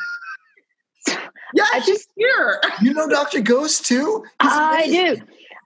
Yeah, 1.54 1.64
I 1.72 1.78
she's 1.80 1.86
just- 1.98 2.08
here. 2.16 2.60
you 2.82 2.92
know 2.94 3.08
Dr. 3.08 3.40
Ghost 3.40 3.86
too? 3.86 4.24
He's 4.42 4.52
I 4.52 4.82
amazing. 4.84 5.16
do, 5.16 5.22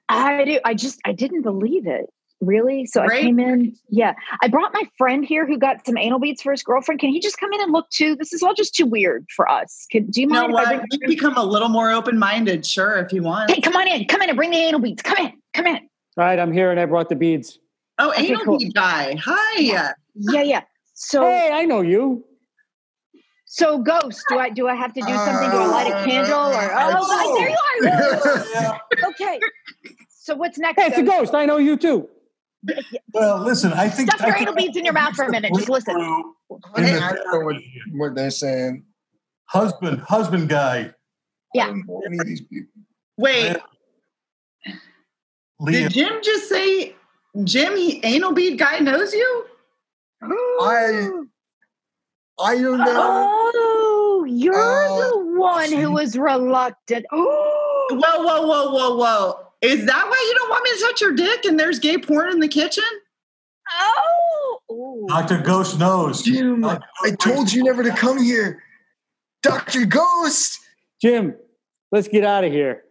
I 0.09 0.45
do. 0.45 0.59
I 0.65 0.75
just 0.75 1.01
I 1.05 1.13
didn't 1.13 1.43
believe 1.43 1.87
it. 1.87 2.07
Really? 2.41 2.87
So 2.87 3.03
I 3.03 3.09
came 3.09 3.39
in. 3.39 3.77
Yeah, 3.91 4.15
I 4.43 4.49
brought 4.49 4.73
my 4.73 4.85
friend 4.97 5.25
here 5.25 5.47
who 5.47 5.59
got 5.59 5.85
some 5.85 5.99
anal 5.99 6.19
beads 6.19 6.41
for 6.41 6.53
his 6.53 6.63
girlfriend. 6.63 6.99
Can 7.01 7.11
he 7.11 7.21
just 7.21 7.39
come 7.39 7.53
in 7.53 7.61
and 7.61 7.71
look 7.71 7.91
too? 7.91 8.17
This 8.17 8.33
is 8.33 8.43
all 8.43 8.55
just 8.55 8.75
too 8.75 8.87
weird 8.87 9.27
for 9.37 9.47
us. 9.51 9.87
Can, 9.91 10.07
do 10.07 10.23
you 10.23 10.27
You 10.27 10.33
know 10.33 10.49
mind 10.49 10.53
if 10.53 10.59
I 10.59 10.73
what? 10.77 10.89
bring? 10.89 11.01
You 11.03 11.09
become 11.09 11.37
a 11.37 11.45
little 11.45 11.69
more 11.69 11.91
open 11.91 12.19
minded, 12.19 12.65
sure, 12.65 12.97
if 12.97 13.13
you 13.13 13.23
want. 13.23 13.51
Hey, 13.51 13.61
come 13.61 13.77
on 13.77 13.87
in. 13.87 14.07
Come 14.07 14.23
in 14.23 14.31
and 14.31 14.37
bring 14.37 14.51
the 14.51 14.57
anal 14.57 14.81
beads. 14.81 15.03
Come 15.03 15.19
in. 15.27 15.33
Come 15.53 15.67
in. 15.67 15.77
All 15.77 16.25
right, 16.25 16.39
I'm 16.39 16.53
here 16.53 16.71
and 16.71 16.81
I 16.81 16.87
brought 16.87 17.11
the 17.11 17.15
beads. 17.17 17.59
Oh, 17.99 18.11
Okay, 18.11 18.29
anal 18.29 18.45
cool. 18.45 18.59
bead 18.59 18.75
guy. 18.75 19.17
Hi. 19.23 19.61
Yeah. 19.61 19.93
Yeah, 20.15 20.43
yeah. 20.43 20.63
So. 20.95 21.23
Hey, 21.23 21.51
I 21.53 21.67
know 21.67 21.83
you. 21.83 22.25
So, 23.45 23.79
ghost, 23.79 24.25
do 24.29 24.39
I 24.39 24.49
do 24.49 24.69
I 24.69 24.77
have 24.77 24.95
to 24.95 25.01
do 25.01 25.13
something? 25.13 25.51
Do 25.51 25.57
I 25.57 25.67
light 25.67 25.91
a 25.91 25.95
uh, 25.97 26.05
candle 26.05 26.39
or? 26.39 26.71
Oh, 26.73 27.35
there 27.37 27.49
you 27.51 27.57
are. 27.57 28.49
Yeah. 28.55 28.79
Okay. 29.09 29.41
So 30.09 30.37
what's 30.37 30.57
next? 30.57 30.81
Hey, 30.81 30.89
it's 30.89 30.99
a 30.99 31.03
ghost. 31.03 31.35
I 31.35 31.47
know 31.47 31.57
you 31.57 31.77
too. 31.77 32.09
Well, 33.15 33.39
listen. 33.43 33.73
I 33.73 33.89
think. 33.89 34.11
Stuff 34.11 34.21
your 34.21 34.31
I 34.31 34.33
think- 34.39 34.43
anal 34.49 34.55
beads 34.55 34.77
in 34.77 34.85
your 34.85 34.93
mouth 34.95 35.15
for 35.15 35.25
a 35.25 35.31
minute. 35.31 35.53
Just 35.55 35.69
listen. 35.69 35.97
In 35.97 36.05
the- 36.85 37.01
I 37.01 37.13
know 37.33 37.41
what, 37.45 37.57
what 37.93 38.15
they're 38.15 38.31
saying. 38.31 38.85
husband, 39.47 40.01
husband 40.03 40.49
guy, 40.49 40.93
Yeah. 41.55 41.65
I 41.65 41.67
don't 41.69 41.87
know 41.89 42.03
any 42.07 42.19
of 42.19 42.27
these 42.27 42.41
people. 42.43 42.71
Wait, 43.17 43.57
Leah. 45.59 45.89
did 45.89 45.93
Jim 45.93 46.13
just 46.23 46.49
say 46.49 46.95
Jim, 47.45 47.77
he 47.77 48.01
anal 48.05 48.33
bead 48.33 48.59
guy 48.59 48.79
knows 48.79 49.13
you? 49.13 49.45
I 50.23 51.09
I 52.43 52.55
don't 52.57 52.79
know. 52.79 52.87
Oh, 52.95 54.25
you're 54.29 54.55
Uh, 54.55 55.11
the 55.11 55.19
one 55.39 55.71
who 55.73 55.93
was 55.93 56.17
reluctant. 56.17 57.05
Oh, 57.13 57.87
Whoa, 57.91 58.23
whoa, 58.25 58.47
whoa, 58.47 58.71
whoa, 58.73 58.97
whoa. 58.97 59.50
Is 59.63 59.85
that 59.87 60.07
why 60.09 60.27
you 60.29 60.39
don't 60.39 60.49
want 60.49 60.65
me 60.65 60.71
to 60.79 60.85
touch 60.85 61.01
your 61.01 61.13
dick 61.13 61.45
and 61.45 61.59
there's 61.59 61.79
gay 61.79 61.99
porn 61.99 62.31
in 62.31 62.41
the 62.41 62.49
kitchen? 62.49 62.85
oh. 63.73 64.59
Ooh. 64.71 65.07
Doctor 65.09 65.39
Ghost 65.39 65.79
knows. 65.79 66.23
Jim, 66.23 66.65
I 66.65 66.81
told 67.21 67.53
you 67.53 67.65
never 67.65 67.83
to 67.83 67.91
come 67.91 68.23
here. 68.23 68.63
Dr. 69.43 69.85
Ghost! 69.87 70.61
Jim, 71.01 71.35
let's 71.91 72.09
get 72.09 72.25
out 72.25 72.45
of 72.45 72.53
here 72.53 72.85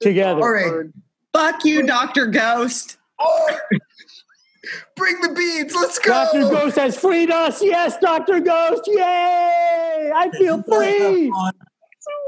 together. 0.00 0.40
All 0.40 0.50
right. 0.50 0.90
Fuck 1.32 1.64
you, 1.64 1.82
Dr. 1.86 2.26
Ghost. 2.26 2.98
Oh, 3.18 3.58
bring 4.96 5.20
the 5.20 5.28
beads. 5.30 5.74
Let's 5.74 5.98
go. 5.98 6.10
Dr. 6.10 6.40
Ghost 6.50 6.76
has 6.76 6.98
freed 6.98 7.30
us. 7.30 7.62
Yes, 7.62 7.96
Dr. 7.98 8.40
Ghost. 8.40 8.82
Yay! 8.86 10.10
I 10.14 10.30
feel 10.36 10.62
free. 10.62 11.32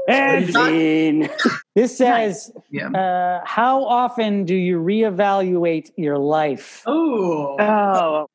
And 0.07 0.53
scene. 0.53 1.29
This 1.75 1.97
says, 1.97 2.51
Yeah. 2.71 2.89
uh, 2.89 3.41
how 3.45 3.83
often 3.85 4.43
do 4.45 4.55
you 4.55 4.79
reevaluate 4.79 5.91
your 5.97 6.17
life? 6.17 6.83
Oh. 6.85 7.55
Oh, 7.59 8.27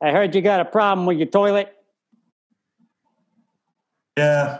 I 0.00 0.12
heard 0.12 0.34
you 0.34 0.40
got 0.40 0.60
a 0.60 0.64
problem 0.64 1.06
with 1.06 1.18
your 1.18 1.26
toilet. 1.26 1.74
Yeah. 4.16 4.58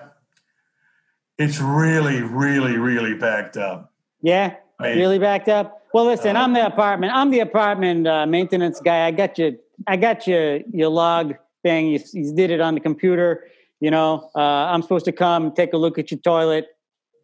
It's 1.38 1.60
really, 1.60 2.22
really, 2.22 2.76
really 2.76 3.14
backed 3.14 3.56
up. 3.56 3.92
Yeah, 4.22 4.54
I 4.78 4.90
mean, 4.90 4.98
really 4.98 5.18
backed 5.18 5.48
up. 5.48 5.82
Well, 5.92 6.06
listen, 6.06 6.36
I'm 6.36 6.52
the 6.52 6.64
apartment. 6.64 7.12
I'm 7.14 7.30
the 7.30 7.40
apartment 7.40 8.06
uh, 8.06 8.26
maintenance 8.26 8.80
guy. 8.80 9.06
I 9.06 9.10
got 9.10 9.38
you. 9.38 9.58
I 9.86 9.96
got 9.96 10.26
you. 10.26 10.64
Your 10.72 10.88
log 10.88 11.34
thing. 11.62 11.88
You, 11.88 12.00
you 12.12 12.34
did 12.34 12.50
it 12.50 12.60
on 12.60 12.74
the 12.74 12.80
computer. 12.80 13.48
You 13.80 13.90
know, 13.90 14.30
uh, 14.34 14.38
I'm 14.40 14.82
supposed 14.82 15.04
to 15.06 15.12
come 15.12 15.52
take 15.52 15.72
a 15.72 15.76
look 15.76 15.98
at 15.98 16.10
your 16.10 16.20
toilet. 16.20 16.66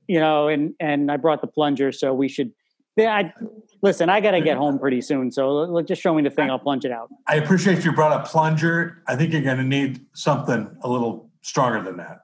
You 0.08 0.18
know, 0.18 0.48
and 0.48 0.74
and 0.80 1.10
I 1.10 1.16
brought 1.16 1.40
the 1.40 1.46
plunger, 1.46 1.92
so 1.92 2.12
we 2.12 2.28
should. 2.28 2.52
Yeah, 2.96 3.14
I, 3.14 3.32
listen, 3.80 4.10
I 4.10 4.20
got 4.20 4.32
to 4.32 4.40
get 4.40 4.56
home 4.56 4.78
pretty 4.78 5.00
soon, 5.00 5.30
so 5.30 5.48
l- 5.48 5.76
l- 5.78 5.82
just 5.84 6.02
show 6.02 6.12
me 6.12 6.22
the 6.22 6.30
thing. 6.30 6.50
I'll 6.50 6.58
plunge 6.58 6.84
it 6.84 6.90
out. 6.90 7.08
I 7.28 7.36
appreciate 7.36 7.84
you 7.84 7.92
brought 7.92 8.12
a 8.20 8.24
plunger. 8.28 9.02
I 9.06 9.14
think 9.14 9.32
you're 9.32 9.40
going 9.42 9.58
to 9.58 9.62
need 9.64 10.04
something 10.12 10.76
a 10.82 10.88
little 10.90 11.30
stronger 11.42 11.80
than 11.82 11.96
that. 11.98 12.22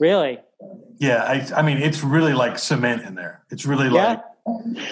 Really? 0.00 0.40
Yeah, 0.98 1.22
I, 1.22 1.60
I 1.60 1.62
mean, 1.62 1.78
it's 1.78 2.02
really 2.02 2.32
like 2.32 2.58
cement 2.58 3.02
in 3.02 3.14
there. 3.14 3.44
It's 3.50 3.64
really 3.64 3.88
Yeah. 3.94 4.20
like 4.46 4.84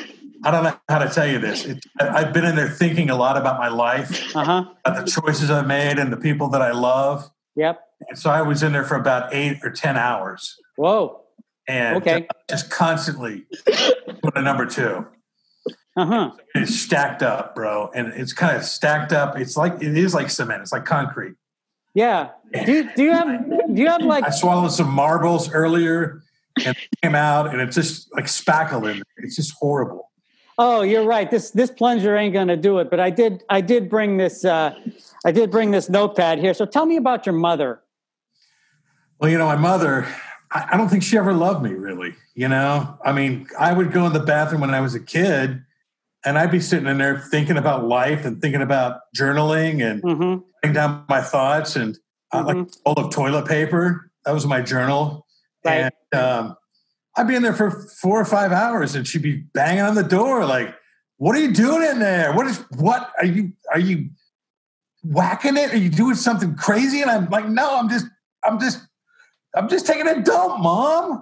I 0.45 0.51
don't 0.53 0.63
know 0.65 0.77
how 0.89 0.99
to 1.01 1.09
tell 1.11 1.27
you 1.27 1.41
this. 1.41 1.67
It, 1.67 1.85
I've 2.01 2.33
been 2.33 2.45
in 2.45 2.55
there 2.55 2.69
thinking 2.71 3.11
a 3.11 3.17
lot 3.17 3.37
about 3.37 3.59
my 3.59 3.69
life, 3.69 4.35
Uh 4.37 4.45
huh. 4.45 4.65
about 4.85 5.05
the 5.05 5.11
choices 5.11 5.51
I 5.51 5.63
made, 5.63 5.99
and 5.99 6.13
the 6.13 6.17
people 6.17 6.49
that 6.51 6.63
I 6.63 6.71
love. 6.71 7.29
Yep. 7.57 7.81
And 8.09 8.19
so 8.19 8.31
I 8.31 8.43
was 8.43 8.63
in 8.63 8.73
there 8.73 8.85
for 8.85 8.97
about 8.97 9.33
eight 9.35 9.59
or 9.63 9.71
ten 9.71 9.97
hours, 9.97 10.57
Whoa. 10.77 11.23
and 11.69 11.97
Okay. 11.99 12.27
just 12.49 12.71
constantly 12.71 13.47
doing 13.67 14.33
a 14.35 14.43
number 14.43 14.67
two. 14.67 15.07
Uh 15.97 16.07
huh. 16.07 16.31
It's 16.55 16.75
stacked 16.75 17.23
up, 17.23 17.55
bro, 17.55 17.91
and 17.95 18.09
it's 18.15 18.33
kind 18.33 18.57
of 18.57 18.65
stacked 18.65 19.13
up. 19.13 19.39
It's 19.39 19.57
like 19.57 19.75
it 19.83 19.97
is 19.97 20.15
like 20.15 20.31
cement. 20.31 20.63
It's 20.63 20.73
like 20.73 20.85
concrete. 20.85 21.35
Yeah. 21.95 22.31
Do 22.65 22.73
you, 22.73 22.91
do 22.95 23.03
you 23.03 23.13
have 23.13 23.27
do 23.75 23.83
you 23.83 23.89
have 23.89 24.03
like 24.03 24.25
I 24.25 24.31
swallowed 24.31 24.73
some 24.73 24.89
marbles 24.89 25.51
earlier, 25.53 26.23
and 26.65 26.77
came 27.03 27.15
out, 27.15 27.53
and 27.53 27.61
it's 27.61 27.75
just 27.75 28.13
like 28.15 28.27
spackle 28.27 28.91
in 28.91 28.97
there. 28.99 29.05
It's 29.19 29.37
just 29.37 29.53
horrible. 29.59 30.11
Oh, 30.59 30.83
you're 30.83 31.05
right. 31.05 31.31
This 31.31 31.51
this 31.51 31.71
plunger 31.71 32.17
ain't 32.17 32.35
gonna 32.35 32.57
do 32.57 32.79
it. 32.79 32.89
But 32.91 33.01
I 33.01 33.11
did 33.11 33.43
I 33.51 33.61
did 33.61 33.91
bring 33.91 34.17
this 34.17 34.45
uh, 34.45 34.75
I 35.25 35.33
did 35.33 35.51
bring 35.51 35.71
this 35.73 35.89
notepad 35.91 36.39
here. 36.39 36.55
So 36.55 36.65
tell 36.67 36.87
me 36.87 36.97
about 36.97 37.27
your 37.27 37.35
mother. 37.35 37.83
Well, 39.21 39.31
you 39.31 39.37
know, 39.37 39.47
my 39.47 39.57
mother, 39.57 40.09
I, 40.51 40.77
don't 40.77 40.89
think 40.89 41.03
she 41.03 41.19
ever 41.19 41.35
loved 41.35 41.63
me, 41.63 41.71
really. 41.71 42.15
You 42.35 42.49
know, 42.49 42.99
I 43.05 43.13
mean, 43.13 43.47
I 43.59 43.73
would 43.73 43.93
go 43.93 44.07
in 44.07 44.15
the 44.15 44.21
bathroom 44.21 44.63
when 44.63 44.71
I 44.71 44.81
was 44.81 44.95
a 44.95 45.01
kid, 45.01 45.63
and 46.25 46.39
I'd 46.39 46.51
be 46.51 46.61
sitting 46.61 46.89
in 46.89 46.99
there 46.99 47.19
thinking 47.19 47.59
about 47.59 47.87
life 47.87 48.25
and 48.25 48.41
thinking 48.41 48.63
about 48.63 49.01
journaling 49.17 49.85
and 49.85 50.03
Mm-hmm. 50.03 50.43
writing 50.63 50.75
down 50.75 51.05
my 51.09 51.21
thoughts 51.21 51.77
and 51.77 51.99
uh, 52.33 52.45
like 52.45 52.57
a 52.57 52.67
roll 52.87 53.07
of 53.07 53.13
toilet 53.13 53.47
paper. 53.47 54.11
That 54.25 54.33
was 54.33 54.47
my 54.47 54.63
journal. 54.63 55.27
Right. 55.65 55.93
And 56.13 56.21
um, 56.21 56.57
I'd 57.17 57.29
be 57.29 57.35
in 57.35 57.43
there 57.43 57.55
for 57.55 57.71
four 58.01 58.21
or 58.21 58.25
five 58.25 58.53
hours, 58.53 58.95
and 58.95 59.07
she'd 59.07 59.23
be 59.23 59.37
banging 59.55 59.83
on 59.83 59.95
the 59.95 60.03
door, 60.03 60.47
like, 60.47 60.75
"What 61.19 61.37
are 61.37 61.41
you 61.41 61.53
doing 61.53 61.87
in 61.89 61.99
there? 61.99 62.33
What 62.33 62.47
is 62.47 62.59
what 62.77 63.13
are 63.19 63.27
you 63.27 63.53
are 63.71 63.79
you 63.79 64.11
whacking 65.03 65.57
it? 65.57 65.73
Are 65.75 65.79
you 65.79 65.91
doing 65.91 66.15
something 66.15 66.55
crazy?" 66.55 67.03
And 67.03 67.11
I'm 67.11 67.29
like, 67.29 67.49
"No, 67.49 67.79
I'm 67.79 67.89
just 67.89 68.07
I'm 68.45 68.59
just 68.59 68.81
I'm 69.55 69.69
just 69.69 69.87
taking 69.87 70.07
a 70.07 70.23
dump, 70.23 70.63
mom. 70.63 71.21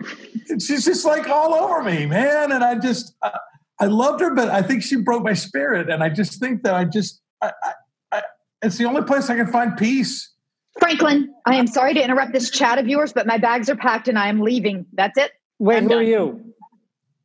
And 0.49 0.61
she's 0.61 0.85
just 0.85 1.05
like 1.05 1.29
all 1.29 1.55
over 1.55 1.83
me, 1.83 2.07
man. 2.07 2.53
And 2.53 2.63
I 2.63 2.77
just, 2.77 3.15
I, 3.23 3.39
I 3.81 3.87
loved 3.87 4.21
her, 4.21 4.35
but 4.35 4.49
I 4.49 4.63
think 4.63 4.83
she 4.83 4.97
broke 4.97 5.23
my 5.23 5.33
spirit. 5.33 5.89
And 5.89 6.03
I 6.03 6.09
just 6.09 6.39
think 6.41 6.63
that 6.63 6.75
I 6.75 6.85
just, 6.85 7.23
I, 7.41 7.53
I, 7.63 7.73
I, 8.13 8.23
it's 8.63 8.77
the 8.77 8.85
only 8.85 9.03
place 9.03 9.31
I 9.31 9.37
can 9.37 9.47
find 9.47 9.77
peace. 9.77 10.33
Franklin, 10.79 11.35
I 11.47 11.57
am 11.57 11.67
sorry 11.67 11.95
to 11.95 12.03
interrupt 12.03 12.33
this 12.33 12.51
chat 12.51 12.79
of 12.79 12.87
yours, 12.87 13.13
but 13.13 13.27
my 13.27 13.39
bags 13.39 13.69
are 13.71 13.77
packed 13.77 14.09
and 14.09 14.19
I 14.19 14.29
am 14.29 14.41
leaving. 14.41 14.87
That's 14.93 15.19
it. 15.19 15.33
Wait, 15.59 15.79
I'm 15.79 15.89
who 15.89 15.95
are 15.95 16.03
you? 16.03 16.55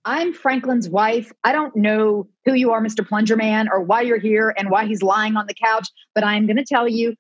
I'm 0.06 0.34
Franklin's 0.34 0.90
wife. 0.90 1.32
I 1.44 1.52
don't 1.52 1.76
know 1.76 2.28
who 2.46 2.54
you 2.54 2.72
are, 2.72 2.82
Mr. 2.82 3.08
Plunger 3.08 3.38
Man, 3.38 3.70
or 3.72 3.82
why 3.82 4.02
you're 4.02 4.18
here 4.18 4.54
and 4.58 4.70
why 4.70 4.86
he's 4.86 5.02
lying 5.02 5.38
on 5.38 5.48
the 5.48 5.54
couch, 5.54 5.88
but 6.14 6.24
I 6.24 6.36
am 6.36 6.46
going 6.46 6.58
to 6.58 6.66
tell 6.66 6.88
you, 6.88 7.16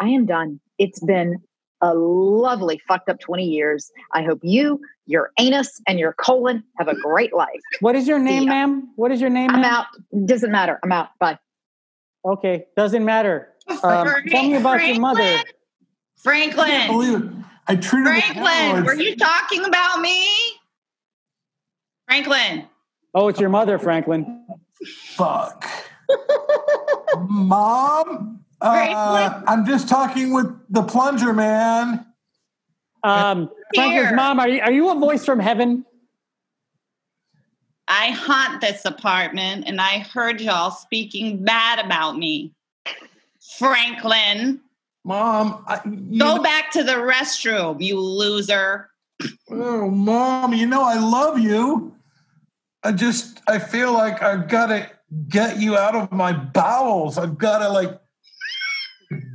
I 0.00 0.08
am 0.08 0.26
done. 0.26 0.60
It's 0.78 1.00
been 1.00 1.38
a 1.84 1.94
lovely 1.94 2.80
fucked 2.88 3.08
up 3.10 3.20
20 3.20 3.44
years. 3.44 3.92
I 4.12 4.22
hope 4.22 4.40
you, 4.42 4.80
your 5.06 5.30
anus, 5.38 5.80
and 5.86 5.98
your 5.98 6.14
colon 6.14 6.64
have 6.78 6.88
a 6.88 6.96
great 6.96 7.34
life. 7.34 7.60
What 7.80 7.94
is 7.94 8.08
your 8.08 8.18
name, 8.18 8.44
ya. 8.44 8.48
ma'am? 8.48 8.88
What 8.96 9.12
is 9.12 9.20
your 9.20 9.30
name? 9.30 9.50
I'm 9.50 9.60
ma'am? 9.60 9.70
out. 9.70 10.26
Doesn't 10.26 10.50
matter. 10.50 10.80
I'm 10.82 10.92
out. 10.92 11.08
Bye. 11.20 11.38
Okay, 12.24 12.64
doesn't 12.74 13.04
matter. 13.04 13.50
Um, 13.82 14.08
tell 14.28 14.42
me 14.44 14.56
about 14.56 14.86
your 14.86 14.98
mother. 14.98 15.20
I 15.20 15.34
can't 15.36 15.48
Franklin. 16.16 16.86
believe 16.86 17.14
it. 17.16 17.30
I 17.66 17.76
treated 17.76 18.12
her 18.12 18.20
Franklin, 18.20 18.84
were 18.84 18.94
you 18.94 19.16
talking 19.16 19.64
about 19.64 20.00
me? 20.00 20.26
Franklin. 22.06 22.66
Oh, 23.14 23.28
it's 23.28 23.40
your 23.40 23.48
mother, 23.48 23.78
Franklin. 23.78 24.46
Fuck. 24.86 25.66
Mom, 27.18 28.43
uh, 28.64 29.42
I'm 29.46 29.66
just 29.66 29.88
talking 29.88 30.32
with 30.32 30.46
the 30.70 30.82
plunger 30.82 31.32
man. 31.32 32.06
Um, 33.02 33.50
Franklin's 33.74 34.14
mom, 34.14 34.40
are 34.40 34.48
you, 34.48 34.60
are 34.60 34.72
you 34.72 34.90
a 34.90 34.98
voice 34.98 35.24
from 35.24 35.38
heaven? 35.38 35.84
I 37.86 38.10
haunt 38.10 38.62
this 38.62 38.84
apartment 38.86 39.64
and 39.66 39.80
I 39.80 39.98
heard 39.98 40.40
y'all 40.40 40.70
speaking 40.70 41.44
bad 41.44 41.84
about 41.84 42.16
me. 42.16 42.54
Franklin, 43.58 44.60
Mom, 45.04 45.62
I, 45.68 45.80
go 45.84 45.90
know- 46.36 46.42
back 46.42 46.70
to 46.72 46.82
the 46.82 46.94
restroom, 46.94 47.82
you 47.82 48.00
loser. 48.00 48.88
Oh, 49.50 49.90
mom, 49.90 50.54
you 50.54 50.66
know 50.66 50.82
I 50.82 50.98
love 50.98 51.38
you. 51.38 51.94
I 52.82 52.92
just 52.92 53.40
I 53.46 53.58
feel 53.58 53.92
like 53.92 54.22
I've 54.22 54.48
got 54.48 54.66
to 54.66 54.90
get 55.28 55.58
you 55.60 55.76
out 55.76 55.94
of 55.94 56.10
my 56.10 56.32
bowels. 56.32 57.16
I've 57.16 57.38
got 57.38 57.58
to 57.58 57.68
like 57.68 57.98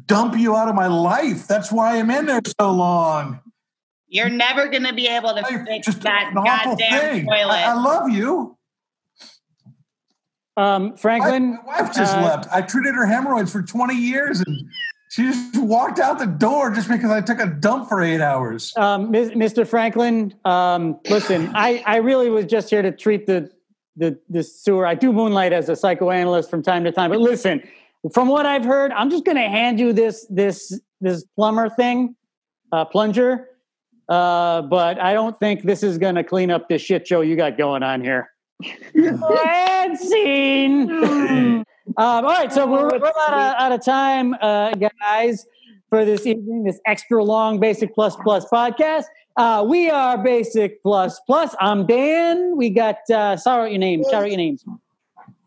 dump 0.10 0.38
you 0.38 0.58
out 0.58 0.67
of 0.67 0.76
my 0.76 0.88
life. 0.88 1.48
That's 1.48 1.72
why 1.72 1.98
I'm 1.98 2.12
in 2.12 2.26
there 2.26 2.41
so 2.60 2.72
long. 2.72 3.39
You're 4.10 4.28
never 4.30 4.67
going 4.67 4.84
to 4.84 4.93
be 4.93 5.08
able 5.08 5.30
to 5.30 5.41
Life 5.41 5.65
fix 5.67 5.86
just 5.86 6.02
that 6.02 6.34
goddamn 6.34 6.78
thing. 6.78 7.26
toilet. 7.28 7.54
I, 7.54 7.72
I 7.72 7.74
love 7.76 8.10
you. 8.10 8.58
Um, 10.58 10.98
Franklin, 10.98 11.60
my 11.65 11.82
wife 11.82 11.95
just 11.95 12.17
uh, 12.17 12.22
left. 12.22 12.48
I 12.52 12.62
treated 12.62 12.95
her 12.95 13.06
hemorrhoids 13.06 13.52
for 13.52 13.62
20 13.62 13.95
years 13.95 14.41
and 14.41 14.58
she 15.10 15.24
just 15.24 15.58
walked 15.58 16.00
out 16.00 16.19
the 16.19 16.26
door 16.26 16.72
just 16.72 16.89
because 16.89 17.12
I 17.12 17.22
took 17.22 17.39
a 17.39 17.45
dump 17.45 17.88
for 17.88 18.02
eight 18.02 18.19
hours. 18.19 18.74
um, 18.76 19.12
Mr. 19.12 19.65
Franklin, 19.65 20.34
um, 20.43 21.00
listen, 21.10 21.52
I, 21.56 21.82
I 21.86 21.98
really 21.98 22.30
was 22.30 22.45
just 22.45 22.69
here 22.69 22.82
to 22.82 22.91
treat 22.91 23.26
the, 23.26 23.50
the, 23.95 24.19
the 24.30 24.43
sewer. 24.43 24.86
I 24.86 24.95
do 24.95 25.13
moonlight 25.13 25.54
as 25.54 25.69
a 25.69 25.76
psychoanalyst 25.76 26.50
from 26.50 26.62
time 26.62 26.84
to 26.84 26.91
time, 26.91 27.12
but 27.12 27.22
listen, 27.22 27.63
from 28.13 28.27
what 28.27 28.45
I've 28.45 28.65
heard, 28.65 28.91
I'm 28.91 29.09
just 29.09 29.25
going 29.25 29.38
to 29.38 29.47
hand 29.47 29.79
you 29.79 29.93
this, 29.93 30.25
this, 30.29 30.79
this 31.01 31.23
plumber 31.35 31.69
thing, 31.69 32.15
uh, 32.71 32.85
plunger. 32.85 33.47
Uh, 34.07 34.63
but 34.63 34.99
I 34.99 35.13
don't 35.13 35.38
think 35.39 35.63
this 35.63 35.83
is 35.83 35.97
going 35.97 36.15
to 36.15 36.23
clean 36.23 36.49
up 36.49 36.67
this 36.69 36.81
shit 36.81 37.07
show 37.07 37.21
you 37.21 37.35
got 37.35 37.57
going 37.57 37.83
on 37.83 38.01
here. 38.01 38.31
and 38.95 39.97
scene. 39.97 41.65
Um, 41.97 42.23
all 42.23 42.31
right, 42.31 42.53
so 42.53 42.67
we're, 42.67 42.88
we're 42.99 43.07
out, 43.07 43.33
of, 43.33 43.62
out 43.62 43.71
of 43.71 43.83
time, 43.83 44.35
uh, 44.41 44.71
guys, 45.01 45.47
for 45.89 46.05
this 46.05 46.27
evening, 46.27 46.63
this 46.63 46.79
extra 46.85 47.23
long 47.23 47.59
Basic 47.59 47.95
Plus 47.95 48.15
Plus 48.17 48.45
podcast. 48.45 49.05
Uh, 49.35 49.65
we 49.67 49.89
are 49.89 50.15
Basic 50.15 50.83
Plus 50.83 51.19
Plus. 51.25 51.55
I'm 51.59 51.88
Dan. 51.88 52.55
We 52.55 52.69
got, 52.69 52.97
uh, 53.09 53.38
sorry 53.38 53.71
your 53.71 53.79
name. 53.79 54.03
Shout 54.03 54.21
out 54.21 54.27
your 54.27 54.38
names. 54.38 54.63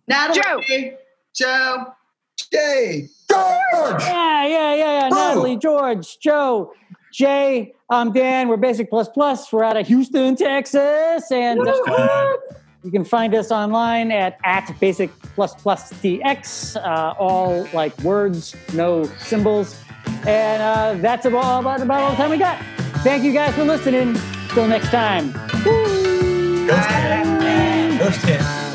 Natalie, 0.08 0.42
Joe. 0.42 0.96
Joe. 1.32 1.94
Jay. 2.36 3.08
George! 3.30 4.02
Yeah, 4.02 4.46
yeah, 4.46 4.74
yeah, 4.74 5.00
yeah. 5.00 5.08
Natalie, 5.08 5.56
George, 5.56 6.18
Joe, 6.18 6.72
Jay. 7.12 7.74
I'm 7.90 8.12
Dan. 8.12 8.48
We're 8.48 8.56
Basic 8.56 8.88
Plus 8.88 9.08
Plus. 9.08 9.52
We're 9.52 9.64
out 9.64 9.76
of 9.76 9.86
Houston, 9.86 10.36
Texas. 10.36 11.30
And 11.30 11.60
uh, 11.66 12.36
you 12.82 12.90
can 12.90 13.04
find 13.04 13.34
us 13.34 13.50
online 13.50 14.10
at, 14.10 14.38
at 14.44 14.74
Basic 14.80 15.10
Plus 15.34 15.54
Plus 15.54 15.92
TX. 15.94 16.76
Uh, 16.76 17.14
all 17.18 17.68
like 17.72 17.96
words, 18.00 18.56
no 18.74 19.04
symbols. 19.18 19.76
And 20.26 20.62
uh, 20.62 20.94
that's 21.02 21.26
about, 21.26 21.60
about, 21.60 21.80
about 21.82 22.00
all 22.00 22.10
the 22.10 22.16
time 22.16 22.30
we 22.30 22.38
got. 22.38 22.62
Thank 23.02 23.24
you 23.24 23.32
guys 23.32 23.54
for 23.54 23.64
listening. 23.64 24.16
Till 24.50 24.68
next 24.68 24.90
time. 24.90 25.32
Ghost 25.64 26.86
hand. 26.86 27.98
Ghost 27.98 28.22
hand. 28.22 28.71